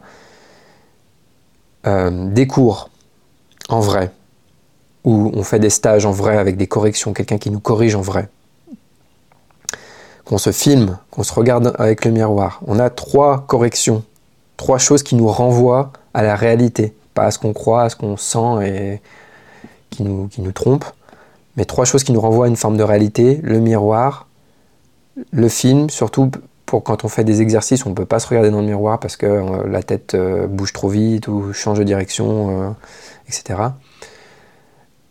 euh, 1.88 2.30
des 2.32 2.48
cours 2.48 2.90
en 3.70 3.80
vrai, 3.80 4.12
où 5.04 5.32
on 5.34 5.44
fait 5.44 5.60
des 5.60 5.70
stages 5.70 6.06
en 6.06 6.12
vrai 6.12 6.38
avec 6.38 6.58
des 6.58 6.68
corrections, 6.68 7.14
quelqu'un 7.14 7.38
qui 7.38 7.50
nous 7.50 7.60
corrige 7.60 7.96
en 7.96 8.02
vrai, 8.02 8.30
qu'on 10.24 10.38
se 10.38 10.52
filme, 10.52 10.98
qu'on 11.12 11.24
se 11.24 11.34
regarde 11.34 11.76
avec 11.78 12.06
le 12.06 12.12
miroir, 12.12 12.60
on 12.66 12.80
a 12.80 12.90
trois 12.90 13.46
corrections, 13.48 14.04
trois 14.58 14.78
choses 14.78 15.04
qui 15.04 15.16
nous 15.16 15.28
renvoient 15.28 15.92
à 16.14 16.24
la 16.24 16.36
réalité, 16.36 16.96
pas 17.14 17.26
à 17.26 17.32
ce 17.32 17.40
qu'on 17.40 17.54
croit, 17.54 17.84
à 17.84 17.90
ce 17.90 17.96
qu'on 17.96 18.18
sent 18.18 18.66
et 18.66 19.02
qui 19.90 20.04
nous, 20.04 20.28
qui 20.28 20.42
nous 20.42 20.52
trompent, 20.52 20.92
mais 21.56 21.66
trois 21.66 21.86
choses 21.86 22.04
qui 22.04 22.12
nous 22.12 22.22
renvoient 22.22 22.46
à 22.46 22.50
une 22.50 22.56
forme 22.56 22.78
de 22.78 22.84
réalité, 22.84 23.40
le 23.44 23.60
miroir, 23.60 24.28
le 25.32 25.50
film, 25.50 25.90
surtout 25.90 26.32
pour 26.66 26.84
quand 26.84 27.06
on 27.06 27.10
fait 27.10 27.24
des 27.24 27.42
exercices, 27.42 27.86
on 27.86 27.90
ne 27.90 27.96
peut 27.96 28.06
pas 28.06 28.20
se 28.20 28.28
regarder 28.28 28.50
dans 28.50 28.62
le 28.62 28.68
miroir 28.68 29.00
parce 29.00 29.18
que 29.18 29.26
euh, 29.26 29.68
la 29.68 29.84
tête 29.84 30.16
euh, 30.16 30.48
bouge 30.48 30.74
trop 30.74 30.90
vite 30.90 31.28
ou 31.28 31.54
change 31.54 31.80
de 31.80 31.84
direction, 31.84 32.64
euh, 32.64 32.70
etc 33.28 33.70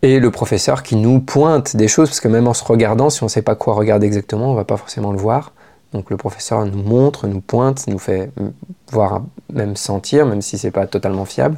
et 0.03 0.21
le 0.21 0.31
professeur 0.31 0.83
qui 0.83 0.97
nous 0.97 1.21
pointe 1.21 1.77
des 1.77 1.89
choses, 1.89 2.11
parce 2.11 2.21
que 2.21 2.29
même 2.29 2.47
en 2.47 2.53
se 2.53 2.63
regardant, 2.63 3.09
si 3.09 3.23
on 3.23 3.27
ne 3.27 3.31
sait 3.31 3.41
pas 3.41 3.55
quoi 3.55 3.73
regarder 3.73 4.07
exactement, 4.07 4.49
on 4.49 4.53
ne 4.53 4.57
va 4.57 4.65
pas 4.65 4.77
forcément 4.77 5.13
le 5.13 5.19
voir. 5.19 5.53
Donc 5.95 6.11
le 6.11 6.19
professeur 6.19 6.67
nous 6.67 6.83
montre, 6.83 7.27
nous 7.27 7.41
pointe, 7.41 7.87
nous 7.87 7.99
fait 7.99 8.31
voir, 8.93 9.23
même 9.51 9.77
sentir, 9.77 10.27
même 10.27 10.43
si 10.43 10.59
ce 10.59 10.67
n'est 10.67 10.73
pas 10.73 10.87
totalement 10.87 11.25
fiable. 11.25 11.57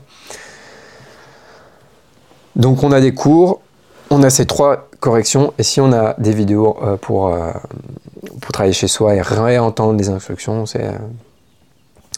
Donc 2.54 2.84
on 2.84 2.92
a 2.92 3.00
des 3.00 3.14
cours, 3.14 3.62
on 4.10 4.22
a 4.22 4.30
ces 4.30 4.46
trois 4.46 4.88
corrections, 5.00 5.52
et 5.58 5.64
si 5.64 5.80
on 5.80 5.92
a 5.92 6.14
des 6.18 6.32
vidéos 6.32 6.78
pour, 7.00 7.36
pour 8.40 8.52
travailler 8.52 8.72
chez 8.72 8.88
soi 8.88 9.14
et 9.14 9.20
réentendre 9.20 9.98
les 9.98 10.08
instructions, 10.08 10.66
c'est 10.66 10.90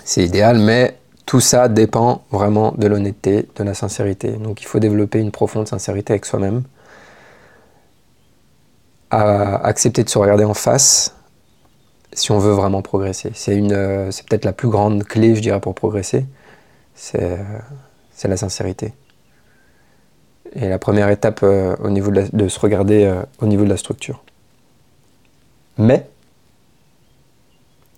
c'est 0.04 0.24
idéal, 0.24 0.58
mais 0.58 0.96
tout 1.26 1.40
ça 1.40 1.68
dépend 1.68 2.22
vraiment 2.30 2.72
de 2.78 2.86
l'honnêteté, 2.86 3.46
de 3.56 3.62
la 3.64 3.74
sincérité. 3.74 4.30
Donc 4.30 4.62
il 4.62 4.64
faut 4.64 4.78
développer 4.78 5.18
une 5.18 5.30
profonde 5.30 5.68
sincérité 5.68 6.14
avec 6.14 6.24
soi-même. 6.24 6.62
accepter 9.10 10.04
de 10.04 10.08
se 10.08 10.18
regarder 10.18 10.44
en 10.44 10.54
face 10.54 11.14
si 12.12 12.32
on 12.32 12.38
veut 12.38 12.52
vraiment 12.52 12.82
progresser. 12.82 13.30
C'est 13.34 13.60
euh, 13.60 14.10
peut-être 14.28 14.44
la 14.44 14.52
plus 14.52 14.68
grande 14.68 15.04
clé, 15.04 15.34
je 15.34 15.40
dirais, 15.40 15.60
pour 15.60 15.74
progresser. 15.74 16.24
C'est 16.94 17.38
la 18.24 18.36
sincérité. 18.36 18.92
Et 20.54 20.68
la 20.68 20.78
première 20.78 21.10
étape 21.10 21.40
euh, 21.42 21.76
au 21.82 21.90
niveau 21.90 22.10
de, 22.10 22.48
se 22.48 22.58
regarder 22.58 23.04
euh, 23.04 23.22
au 23.40 23.46
niveau 23.46 23.64
de 23.64 23.68
la 23.68 23.76
structure. 23.76 24.22
Mais 25.78 26.08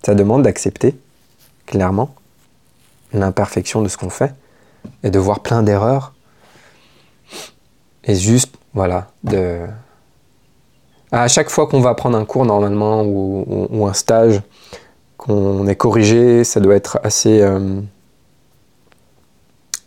ça 0.03 0.15
demande 0.15 0.43
d'accepter, 0.43 0.95
clairement, 1.65 2.13
l'imperfection 3.13 3.81
de 3.81 3.87
ce 3.87 3.97
qu'on 3.97 4.09
fait 4.09 4.33
et 5.03 5.09
de 5.09 5.19
voir 5.19 5.41
plein 5.41 5.63
d'erreurs. 5.63 6.13
Et 8.03 8.15
juste, 8.15 8.55
voilà, 8.73 9.07
de... 9.23 9.59
À 11.11 11.27
chaque 11.27 11.49
fois 11.49 11.67
qu'on 11.67 11.81
va 11.81 11.93
prendre 11.93 12.17
un 12.17 12.23
cours 12.23 12.45
normalement 12.45 13.03
ou, 13.03 13.85
un 13.85 13.93
stage, 13.93 14.41
qu'on 15.17 15.67
est 15.67 15.75
corrigé, 15.75 16.43
ça 16.43 16.59
doit 16.59 16.75
être 16.75 16.99
assez... 17.03 17.41
Euh, 17.41 17.81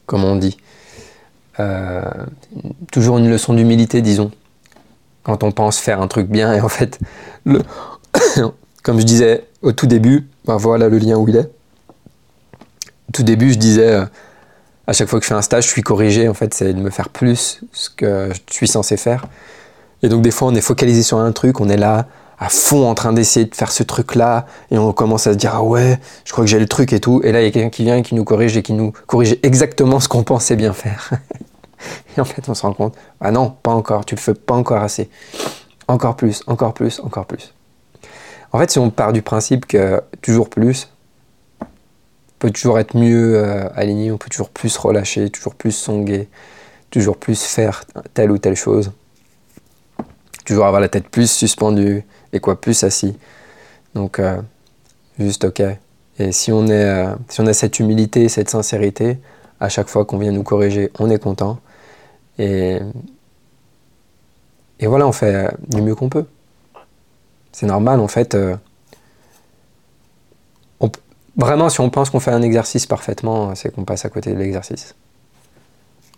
comment 0.07 0.33
on 0.33 0.37
dit 0.37 0.59
euh, 1.61 2.03
Toujours 2.93 3.19
une 3.19 3.31
leçon 3.31 3.55
d'humilité, 3.55 4.03
disons. 4.03 4.31
Quand 5.25 5.43
on 5.43 5.51
pense 5.51 5.79
faire 5.79 6.01
un 6.01 6.07
truc 6.07 6.29
bien 6.29 6.53
et 6.55 6.61
en 6.61 6.69
fait, 6.69 7.01
comme 8.83 9.01
je 9.01 9.05
disais 9.05 9.45
au 9.63 9.73
tout 9.73 9.87
début, 9.87 10.29
ben 10.45 10.57
voilà 10.57 10.89
le 10.89 10.99
lien 10.99 11.17
où 11.17 11.29
il 11.29 11.37
est 11.37 11.51
tout 13.15 13.23
début, 13.23 13.53
je 13.53 13.59
disais, 13.59 13.89
euh, 13.89 14.05
à 14.87 14.93
chaque 14.93 15.09
fois 15.09 15.19
que 15.19 15.25
je 15.25 15.29
fais 15.29 15.35
un 15.35 15.43
stage, 15.43 15.65
je 15.65 15.71
suis 15.71 15.83
corrigé. 15.83 16.29
En 16.29 16.35
fait, 16.35 16.53
c'est 16.53 16.75
de 16.75 16.81
me 16.81 16.91
faire 16.91 17.09
plus 17.09 17.61
ce 17.73 17.89
que 17.89 18.31
je 18.35 18.55
suis 18.55 18.69
censé 18.69 18.99
faire. 18.99 19.27
Et 20.03 20.09
donc, 20.09 20.21
des 20.21 20.31
fois, 20.31 20.49
on 20.49 20.55
est 20.55 20.61
focalisé 20.61 21.03
sur 21.03 21.19
un 21.19 21.33
truc, 21.33 21.61
on 21.61 21.71
est 21.71 21.79
là 21.79 22.07
à 22.39 22.49
fond 22.49 22.87
en 22.87 22.95
train 22.95 23.13
d'essayer 23.13 23.47
de 23.47 23.55
faire 23.55 23.71
ce 23.71 23.85
truc-là, 23.85 24.47
et 24.73 24.77
on 24.77 24.93
commence 24.93 25.29
à 25.29 25.33
se 25.33 25.39
dire, 25.39 25.53
ah 25.55 25.63
ouais, 25.63 25.99
je 26.25 26.33
crois 26.33 26.45
que 26.45 26.51
j'ai 26.51 26.59
le 26.59 26.67
truc 26.67 26.93
et 26.93 27.01
tout. 27.01 27.21
Et 27.25 27.33
là, 27.33 27.41
il 27.41 27.45
y 27.45 27.49
a 27.49 27.51
quelqu'un 27.53 27.71
qui 27.71 27.85
vient 27.85 27.97
et 27.97 28.03
qui 28.03 28.15
nous 28.15 28.25
corrige 28.25 28.57
et 28.57 28.63
qui 28.63 28.73
nous 28.73 28.93
corrige 29.07 29.37
exactement 29.43 30.01
ce 30.01 30.09
qu'on 30.09 30.25
pensait 30.25 30.57
bien 30.57 30.73
faire. 30.73 31.13
et 32.17 32.21
en 32.21 32.25
fait, 32.25 32.49
on 32.49 32.55
se 32.55 32.63
rend 32.63 32.73
compte, 32.73 32.95
ah 33.21 33.31
non, 33.31 33.51
pas 33.63 33.73
encore, 33.73 34.05
tu 34.05 34.15
le 34.15 34.21
fais 34.21 34.35
pas 34.35 34.55
encore 34.55 34.83
assez. 34.83 35.11
Encore 35.89 36.17
plus, 36.17 36.43
encore 36.47 36.75
plus, 36.75 37.01
encore 37.01 37.27
plus. 37.27 37.55
En 38.53 38.59
fait, 38.59 38.71
si 38.71 38.79
on 38.79 38.91
part 38.91 39.13
du 39.13 39.23
principe 39.23 39.67
que 39.67 40.03
toujours 40.23 40.49
plus, 40.49 40.89
peut 42.39 42.51
toujours 42.51 42.79
être 42.79 42.97
mieux 42.97 43.37
euh, 43.37 43.69
aligné, 43.75 44.13
on 44.13 44.19
peut 44.19 44.29
toujours 44.29 44.51
plus 44.51 44.77
relâcher, 44.77 45.31
toujours 45.31 45.55
plus 45.55 45.73
songuer, 45.73 46.29
toujours 46.91 47.17
plus 47.17 47.43
faire 47.43 47.85
telle 48.13 48.31
ou 48.31 48.39
telle 48.39 48.55
chose, 48.55 48.93
toujours 50.45 50.67
avoir 50.67 50.81
la 50.81 50.89
tête 50.89 51.09
plus 51.09 51.31
suspendue 51.31 52.05
et 52.33 52.41
quoi 52.41 52.61
plus 52.61 52.85
assis. 52.85 53.17
Donc 53.95 54.19
euh, 54.19 54.41
juste 55.19 55.45
ok. 55.45 55.63
Et 56.19 56.33
si 56.33 56.53
on, 56.53 56.67
est, 56.69 56.85
euh, 56.85 57.15
si 57.29 57.41
on 57.41 57.47
a 57.47 57.53
cette 57.53 57.81
humilité, 57.81 58.29
cette 58.29 58.51
sincérité, 58.51 59.19
à 59.59 59.69
chaque 59.69 59.89
fois 59.89 60.05
qu'on 60.05 60.19
vient 60.19 60.31
nous 60.31 60.43
corriger, 60.43 60.91
on 60.99 61.11
est 61.11 61.19
content. 61.19 61.59
Et, 62.39 62.79
et 64.81 64.87
voilà, 64.87 65.07
on 65.07 65.13
fait 65.13 65.55
du 65.69 65.83
mieux 65.83 65.95
qu'on 65.95 66.09
peut. 66.09 66.27
C'est 67.53 67.67
normal 67.67 68.01
en 68.01 68.09
fait. 68.09 68.37
Vraiment, 71.37 71.69
si 71.69 71.81
on 71.81 71.91
pense 71.91 72.11
qu'on 72.11 72.21
fait 72.21 72.31
un 72.31 72.43
exercice 72.43 72.87
parfaitement, 72.87 73.55
c'est 73.57 73.75
qu'on 73.75 73.85
passe 73.85 74.05
à 74.05 74.09
côté 74.09 74.33
de 74.33 74.39
l'exercice. 74.39 74.95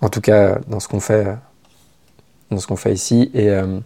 En 0.02 0.11
tout 0.11 0.20
cas, 0.20 0.59
dans 0.68 0.79
ce 0.79 0.88
qu'on 0.88 1.00
fait, 1.00 1.26
dans 2.50 2.59
ce 2.59 2.66
qu'on 2.66 2.76
fait 2.76 2.92
ici. 2.92 3.31
Et, 3.33 3.48
euh, 3.48 3.81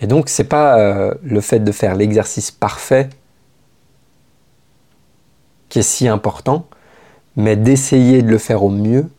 et 0.00 0.06
donc, 0.06 0.30
c'est 0.30 0.44
pas 0.44 0.78
euh, 0.78 1.14
le 1.22 1.42
fait 1.42 1.60
de 1.60 1.72
faire 1.72 1.94
l'exercice 1.94 2.50
parfait 2.50 3.10
qui 5.68 5.80
est 5.80 5.82
si 5.82 6.08
important, 6.08 6.66
mais 7.34 7.56
d'essayer 7.56 8.22
de 8.22 8.30
le 8.30 8.38
faire 8.38 8.62
au 8.62 8.70
mieux 8.70 9.10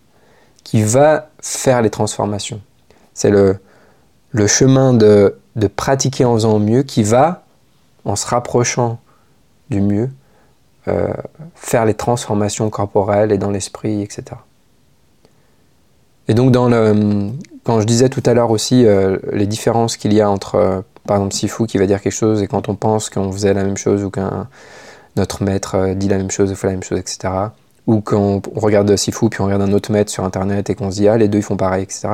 qui 0.64 0.82
va 0.82 1.30
faire 1.56 1.82
les 1.82 1.90
transformations. 1.90 2.62
C'est 3.14 3.30
le, 3.30 3.58
le 4.32 4.48
chemin 4.48 4.94
de, 4.94 5.38
de 5.56 5.68
pratiquer 5.68 6.26
en 6.26 6.34
faisant 6.34 6.60
mieux 6.60 6.84
qui 6.84 7.04
va, 7.04 7.44
en 8.06 8.16
se 8.16 8.28
rapprochant 8.28 9.00
du 9.70 9.82
mieux, 9.82 10.10
euh, 10.88 11.08
faire 11.56 11.86
les 11.86 11.94
transformations 11.94 12.70
corporelles 12.70 13.32
et 13.32 13.38
dans 13.38 13.52
l'esprit, 13.52 14.02
etc. 14.02 14.24
Et 16.28 16.34
donc, 16.34 16.52
dans 16.52 16.70
le, 16.70 17.32
quand 17.64 17.80
je 17.82 17.86
disais 17.86 18.10
tout 18.10 18.24
à 18.26 18.34
l'heure 18.34 18.52
aussi 18.52 18.86
euh, 18.86 19.18
les 19.32 19.48
différences 19.48 19.98
qu'il 19.98 20.14
y 20.14 20.22
a 20.22 20.30
entre, 20.30 20.56
euh, 20.56 20.82
par 21.06 21.18
exemple, 21.18 21.34
Sifu 21.34 21.66
qui 21.66 21.78
va 21.78 21.86
dire 21.86 22.02
quelque 22.02 22.14
chose 22.14 22.42
et 22.42 22.48
quand 22.48 22.70
on 22.70 22.76
pense 22.76 23.10
qu'on 23.10 23.32
faisait 23.32 23.54
la 23.54 23.64
même 23.64 23.78
chose 23.78 24.04
ou 24.04 24.10
qu'un 24.10 24.48
notre 25.16 25.44
maître 25.44 25.94
dit 25.96 26.08
la 26.10 26.18
même 26.18 26.30
chose, 26.30 26.54
fait 26.54 26.68
la 26.68 26.74
même 26.74 26.84
chose, 26.84 27.00
etc. 27.00 27.34
Ou 27.88 28.02
quand 28.02 28.42
on 28.56 28.60
regarde 28.60 28.96
Sifu 28.96 29.30
puis 29.30 29.42
on 29.42 29.46
regarde 29.46 29.62
un 29.62 29.74
autre 29.74 29.92
maître 29.92 30.12
sur 30.12 30.24
Internet 30.24 30.70
et 30.70 30.76
qu'on 30.76 30.92
se 30.92 30.98
dit 30.98 31.08
ah 31.08 31.18
les 31.18 31.28
deux 31.28 31.40
ils 31.40 31.44
font 31.44 31.58
pareil, 31.58 31.84
etc. 31.84 32.10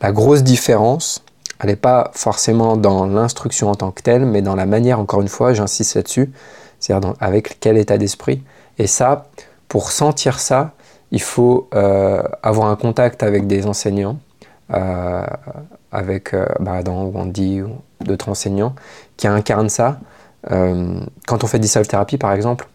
La 0.00 0.12
grosse 0.12 0.42
différence, 0.42 1.22
elle 1.60 1.70
n'est 1.70 1.76
pas 1.76 2.10
forcément 2.14 2.76
dans 2.76 3.06
l'instruction 3.06 3.68
en 3.68 3.74
tant 3.74 3.90
que 3.90 4.02
telle, 4.02 4.24
mais 4.24 4.42
dans 4.42 4.54
la 4.54 4.66
manière, 4.66 5.00
encore 5.00 5.20
une 5.20 5.28
fois, 5.28 5.54
j'insiste 5.54 5.96
là-dessus, 5.96 6.32
c'est-à-dire 6.78 7.14
avec 7.20 7.58
quel 7.60 7.76
état 7.76 7.98
d'esprit. 7.98 8.42
Et 8.78 8.86
ça, 8.86 9.26
pour 9.66 9.90
sentir 9.90 10.38
ça, 10.38 10.72
il 11.10 11.20
faut 11.20 11.68
euh, 11.74 12.22
avoir 12.42 12.68
un 12.68 12.76
contact 12.76 13.22
avec 13.22 13.46
des 13.46 13.66
enseignants, 13.66 14.18
euh, 14.72 15.24
avec 15.90 16.34
euh, 16.34 16.46
bah, 16.60 16.82
dans 16.82 17.06
ou 17.06 17.32
d'autres 18.00 18.28
enseignants 18.28 18.74
qui 19.16 19.26
incarnent 19.26 19.70
ça. 19.70 19.98
quand 20.46 21.44
on 21.44 21.46
fait 21.46 21.58
du 21.58 21.68
self-thérapie, 21.68 22.18
par 22.18 22.32
exemple, 22.32 22.68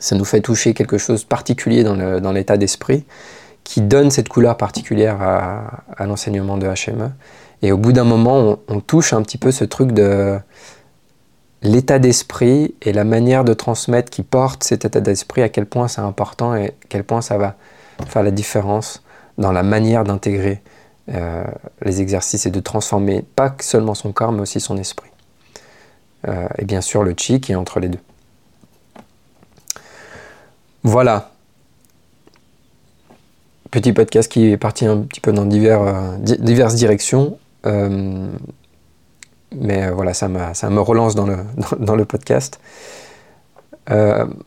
ça 0.00 0.16
nous 0.16 0.24
fait 0.24 0.40
toucher 0.40 0.74
quelque 0.74 0.98
chose 0.98 1.22
de 1.22 1.26
particulier 1.26 1.84
dans 1.84 2.32
l'état 2.32 2.56
d'esprit 2.56 3.04
qui 3.64 3.80
donne 3.80 4.10
cette 4.10 4.28
couleur 4.28 4.56
particulière 4.56 5.20
à, 5.22 6.06
l'enseignement 6.06 6.58
de 6.58 6.66
HME. 6.66 7.10
Et 7.62 7.72
au 7.72 7.78
bout 7.78 7.92
d'un 7.92 8.04
moment, 8.04 8.58
on, 8.68 8.80
touche 8.80 9.14
un 9.14 9.22
petit 9.22 9.38
peu 9.38 9.50
ce 9.50 9.64
truc 9.64 9.92
de 9.92 10.38
l'état 11.62 11.98
d'esprit 11.98 12.74
et 12.82 12.92
la 12.92 13.04
manière 13.04 13.42
de 13.42 13.54
transmettre 13.54 14.10
qui 14.10 14.22
porte 14.22 14.62
cet 14.62 14.84
état 14.84 15.00
d'esprit, 15.00 15.40
à 15.40 15.48
quel 15.48 15.64
point 15.64 15.88
c'est 15.88 16.02
important 16.02 16.54
et 16.54 16.66
à 16.66 16.70
quel 16.90 17.04
point 17.04 17.22
ça 17.22 17.38
va 17.38 17.56
faire 18.06 18.22
la 18.22 18.30
différence 18.30 19.02
dans 19.38 19.50
la 19.50 19.62
manière 19.62 20.04
d'intégrer 20.04 20.62
euh, 21.08 21.44
les 21.82 22.02
exercices 22.02 22.44
et 22.44 22.50
de 22.50 22.60
transformer 22.60 23.24
pas 23.34 23.54
seulement 23.60 23.94
son 23.94 24.12
corps, 24.12 24.32
mais 24.32 24.42
aussi 24.42 24.60
son 24.60 24.76
esprit. 24.76 25.10
Euh, 26.28 26.46
et 26.58 26.66
bien 26.66 26.82
sûr 26.82 27.02
le 27.02 27.14
chi 27.16 27.40
qui 27.40 27.52
est 27.52 27.56
entre 27.56 27.80
les 27.80 27.88
deux. 27.88 27.98
Voilà. 30.84 31.30
Petit 33.70 33.92
podcast 33.92 34.30
qui 34.30 34.52
est 34.52 34.56
parti 34.56 34.86
un 34.86 34.98
petit 34.98 35.20
peu 35.20 35.32
dans 35.32 35.48
euh, 35.50 36.16
diverses 36.18 36.76
directions. 36.76 37.38
Euh, 37.66 38.28
mais 39.56 39.90
voilà, 39.90 40.14
ça, 40.14 40.28
me 40.28 40.80
relance 40.80 41.16
dans 41.16 41.26
le, 41.26 42.04
podcast. 42.04 42.60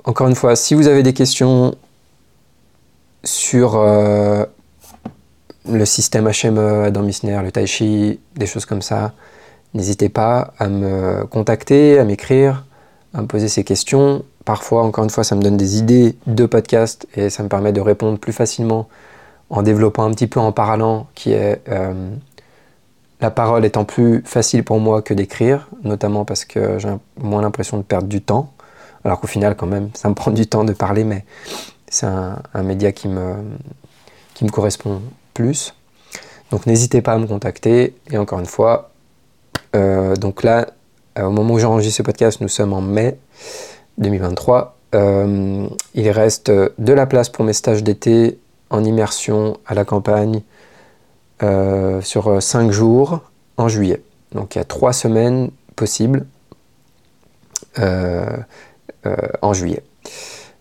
encore 0.05 0.27
une 0.27 0.35
fois, 0.35 0.55
si 0.55 0.73
vous 0.73 0.87
avez 0.87 1.03
des 1.03 1.13
questions 1.13 1.75
sur 3.23 3.81
le 3.81 4.45
système 5.85 6.29
HME, 6.29 6.85
Adam 6.85 7.01
Misner, 7.01 7.41
le 7.43 7.51
Tai 7.51 7.67
Chi, 7.67 8.21
des 8.35 8.45
choses 8.45 8.65
comme 8.65 8.81
ça, 8.81 9.13
N'hésitez 9.73 10.09
pas 10.09 10.53
à 10.57 10.69
me 10.69 11.25
contacter, 11.25 11.99
à 11.99 12.03
m'écrire, 12.03 12.65
à 13.13 13.21
me 13.21 13.27
poser 13.27 13.47
ces 13.47 13.63
questions. 13.63 14.23
Parfois, 14.47 14.83
encore 14.83 15.03
une 15.03 15.09
fois, 15.09 15.25
ça 15.25 15.35
me 15.35 15.41
donne 15.41 15.57
des 15.57 15.77
idées 15.77 16.15
de 16.25 16.45
podcast 16.45 17.05
et 17.17 17.29
ça 17.29 17.43
me 17.43 17.49
permet 17.49 17.73
de 17.73 17.81
répondre 17.81 18.17
plus 18.17 18.31
facilement 18.31 18.87
en 19.49 19.61
développant 19.61 20.05
un 20.05 20.11
petit 20.11 20.27
peu 20.27 20.39
en 20.39 20.53
parlant, 20.53 21.07
qui 21.15 21.33
est 21.33 21.61
euh, 21.67 22.11
la 23.19 23.29
parole 23.29 23.65
étant 23.65 23.83
plus 23.83 24.23
facile 24.23 24.63
pour 24.63 24.79
moi 24.79 25.01
que 25.01 25.13
d'écrire, 25.13 25.67
notamment 25.83 26.23
parce 26.23 26.45
que 26.45 26.79
j'ai 26.79 26.87
moins 27.19 27.41
l'impression 27.41 27.75
de 27.75 27.83
perdre 27.83 28.07
du 28.07 28.21
temps. 28.21 28.53
Alors 29.03 29.19
qu'au 29.19 29.27
final, 29.27 29.57
quand 29.57 29.67
même, 29.67 29.89
ça 29.95 30.07
me 30.07 30.13
prend 30.15 30.31
du 30.31 30.47
temps 30.47 30.63
de 30.63 30.71
parler, 30.71 31.03
mais 31.03 31.25
c'est 31.89 32.07
un, 32.07 32.63
média 32.63 32.93
qui 32.93 33.09
me, 33.09 33.33
qui 34.33 34.45
me 34.45 34.49
correspond 34.49 35.01
plus. 35.33 35.75
Donc 36.51 36.67
n'hésitez 36.67 37.01
pas 37.01 37.11
à 37.11 37.17
me 37.17 37.27
contacter. 37.27 37.97
Et 38.11 38.17
encore 38.17 38.39
une 38.39 38.45
fois, 38.45 38.91
euh, 39.75 40.15
donc 40.15 40.43
là, 40.43 40.67
euh, 41.19 41.23
au 41.23 41.31
moment 41.31 41.55
où 41.55 41.59
j'enregistre 41.59 41.97
ce 41.97 42.03
podcast, 42.03 42.39
nous 42.39 42.47
sommes 42.47 42.71
en 42.71 42.79
mai 42.79 43.19
2023. 43.97 44.77
Euh, 44.95 45.67
il 45.93 46.09
reste 46.09 46.49
de 46.51 46.93
la 46.93 47.05
place 47.05 47.29
pour 47.29 47.43
mes 47.45 47.53
stages 47.53 47.83
d'été 47.83 48.39
en 48.69 48.83
immersion 48.83 49.57
à 49.65 49.73
la 49.73 49.85
campagne 49.85 50.41
sur 52.01 52.41
5 52.41 52.71
jours 52.71 53.21
en 53.57 53.67
juillet. 53.67 54.01
Donc 54.31 54.55
il 54.55 54.57
y 54.57 54.61
a 54.61 54.65
3 54.65 54.91
semaines 54.91 55.51
possibles 55.75 56.25
en 57.79 59.53
juillet. 59.53 59.83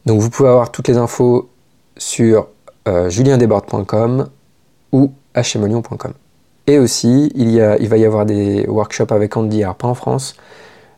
Donc 0.05 0.21
vous 0.21 0.29
pouvez 0.29 0.51
avoir 0.51 0.71
toutes 0.71 0.89
les 0.89 0.99
infos 0.99 1.49
sur 1.97 2.49
juliendesbordes.com 2.87 4.29
ou 4.93 5.13
hmolion.com. 5.35 6.13
Et 6.67 6.79
aussi, 6.79 7.31
il, 7.35 7.51
y 7.51 7.61
a, 7.61 7.79
il 7.79 7.89
va 7.89 7.97
y 7.97 8.05
avoir 8.05 8.27
des 8.27 8.67
workshops 8.67 9.13
avec 9.13 9.37
Andy, 9.37 9.63
pas 9.79 9.87
en 9.87 9.95
France, 9.95 10.35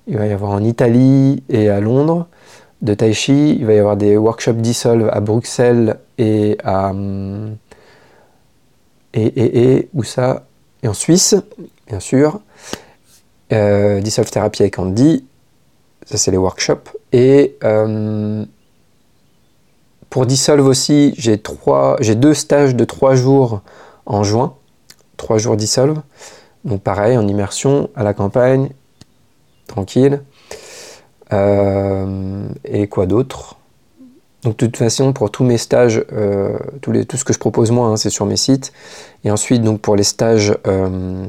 il 0.09 0.19
va 0.19 0.27
y 0.27 0.33
avoir 0.33 0.51
en 0.51 0.65
Italie 0.65 1.43
et 1.49 1.69
à 1.69 1.81
Londres 1.81 2.27
de 2.83 2.95
Tai 2.95 3.13
Chi, 3.13 3.57
il 3.57 3.67
va 3.67 3.75
y 3.75 3.79
avoir 3.79 3.97
des 3.97 4.17
workshops 4.17 4.55
Dissolve 4.55 5.09
à 5.13 5.21
Bruxelles 5.21 5.99
et 6.19 6.59
à... 6.65 6.93
Et, 9.15 9.25
et, 9.25 9.73
et, 9.73 9.89
où 9.95 10.03
ça? 10.03 10.45
Et 10.83 10.89
en 10.89 10.95
Suisse, 10.95 11.35
bien 11.87 12.01
sûr. 12.01 12.41
Euh, 13.53 14.01
Dissolve 14.01 14.31
Thérapie 14.31 14.63
avec 14.63 14.79
Andy, 14.79 15.25
ça 16.05 16.19
c'est 16.19 16.31
les 16.31 16.37
workshops. 16.37 16.97
Et 17.13 17.57
euh, 17.65 18.45
pour 20.11 20.27
Dissolve 20.27 20.67
aussi, 20.67 21.15
j'ai 21.17 21.37
deux 22.15 22.35
stages 22.35 22.75
de 22.75 22.85
trois 22.85 23.15
jours 23.15 23.63
en 24.07 24.25
juin 24.25 24.55
trois 25.19 25.37
jours 25.37 25.59
dissolve. 25.59 26.01
Donc 26.65 26.81
pareil, 26.81 27.19
en 27.19 27.29
immersion, 27.29 27.91
à 27.95 28.03
la 28.03 28.15
campagne, 28.15 28.71
tranquille. 29.69 30.23
Euh, 31.33 32.49
et 32.65 32.89
quoi 32.89 33.07
d'autre? 33.07 33.57
Donc 34.43 34.57
de 34.57 34.67
toute 34.67 34.77
façon, 34.77 35.13
pour 35.13 35.31
tous 35.31 35.45
mes 35.45 35.59
stages, 35.59 36.05
euh, 36.13 36.59
tous 36.81 36.91
les, 36.93 37.05
tout 37.05 37.17
ce 37.17 37.25
que 37.25 37.33
je 37.33 37.39
propose 37.39 37.71
moi, 37.71 37.89
hein, 37.89 37.97
c'est 37.97 38.11
sur 38.11 38.27
mes 38.27 38.37
sites. 38.37 38.73
Et 39.25 39.31
ensuite, 39.31 39.63
donc 39.63 39.81
pour 39.81 39.95
les 39.95 40.05
stages 40.05 40.57
euh, 40.67 41.27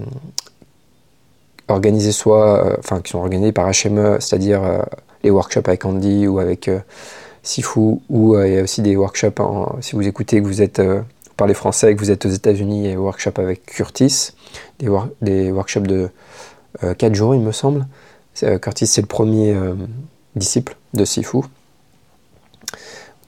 organisés 1.67 2.11
soit, 2.11 2.77
enfin 2.79 3.01
qui 3.01 3.11
sont 3.11 3.19
organisés 3.19 3.51
par 3.51 3.67
HME, 3.67 4.17
c'est-à-dire 4.19 4.61
les 5.23 5.29
workshops 5.29 5.67
avec 5.67 5.85
Andy 5.85 6.27
ou 6.27 6.39
avec 6.39 6.69
Sifu, 7.43 7.99
ou 8.09 8.39
il 8.39 8.53
y 8.53 8.57
a 8.57 8.63
aussi 8.63 8.81
des 8.81 8.95
workshops, 8.95 9.41
si 9.81 9.95
vous 9.95 10.07
écoutez 10.07 10.41
que 10.41 10.47
vous 10.47 10.61
êtes 10.61 10.81
parlez 11.39 11.53
français 11.53 11.95
que 11.95 12.01
vous 12.01 12.11
êtes 12.11 12.25
aux 12.25 12.29
États-Unis 12.29 12.87
et 12.87 12.97
workshop 12.97 13.31
avec 13.37 13.65
Curtis, 13.65 14.33
des, 14.79 15.51
workshops 15.51 15.87
de 15.87 16.09
4 16.81 17.03
euh, 17.03 17.13
jours, 17.13 17.33
il 17.33 17.39
me 17.39 17.53
semble. 17.53 17.87
Euh, 18.43 18.57
Curtis, 18.57 18.87
c'est 18.87 19.01
le 19.01 19.07
premier 19.07 19.53
euh, 19.53 19.75
disciple 20.35 20.75
de 20.93 21.05
Sifu. 21.05 21.39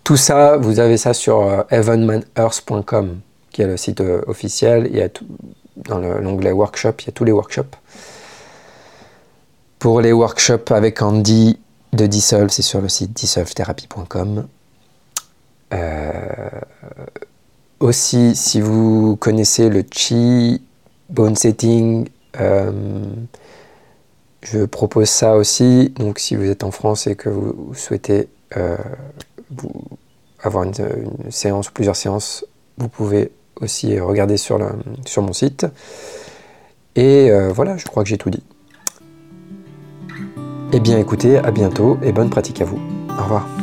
Tout 0.03 0.17
ça, 0.17 0.57
vous 0.57 0.79
avez 0.79 0.97
ça 0.97 1.13
sur 1.13 1.65
heavenmanearth.com, 1.69 3.19
qui 3.51 3.61
est 3.61 3.67
le 3.67 3.77
site 3.77 4.01
officiel. 4.27 4.87
Il 4.89 4.97
y 4.97 5.01
a 5.01 5.09
dans 5.77 5.99
l'onglet 5.99 6.51
workshop, 6.51 6.93
il 7.01 7.05
y 7.07 7.09
a 7.09 7.11
tous 7.11 7.23
les 7.23 7.31
workshops. 7.31 7.75
Pour 9.79 10.01
les 10.01 10.11
workshops 10.11 10.71
avec 10.71 11.01
Andy 11.01 11.59
de 11.93 12.05
Dissolve, 12.05 12.49
c'est 12.49 12.61
sur 12.61 12.81
le 12.81 12.89
site 12.89 13.13
dissolvetherapy.com. 13.13 14.47
Euh, 15.73 16.49
aussi, 17.79 18.35
si 18.35 18.61
vous 18.61 19.15
connaissez 19.15 19.69
le 19.69 19.83
Chi, 19.91 20.61
Bone 21.09 21.35
Setting, 21.35 22.07
euh, 22.39 22.71
je 24.41 24.65
propose 24.65 25.09
ça 25.09 25.35
aussi. 25.35 25.93
Donc, 25.97 26.19
si 26.19 26.35
vous 26.35 26.45
êtes 26.45 26.63
en 26.63 26.71
France 26.71 27.07
et 27.07 27.15
que 27.15 27.29
vous, 27.29 27.73
souhaitez 27.73 28.27
euh, 28.57 28.77
avoir 30.41 30.63
une, 30.63 30.73
séance 31.29 31.69
ou 31.69 31.71
plusieurs 31.73 31.95
séances, 31.95 32.45
vous 32.77 32.87
pouvez 32.89 33.31
aussi 33.59 33.99
regarder 33.99 34.37
sur, 34.37 34.59
sur 35.05 35.21
mon 35.21 35.33
site. 35.33 35.65
Et 36.95 37.29
euh, 37.31 37.51
voilà, 37.53 37.77
je 37.77 37.85
crois 37.85 38.03
que 38.03 38.09
j'ai 38.09 38.17
tout 38.17 38.29
dit. 38.29 38.43
Eh 40.73 40.79
bien, 40.79 40.97
écoutez, 40.97 41.37
à 41.37 41.51
bientôt 41.51 41.97
et 42.01 42.11
bonne 42.11 42.29
pratique 42.29 42.61
à 42.61 42.65
vous. 42.65 42.79
Au 43.17 43.23
revoir. 43.23 43.60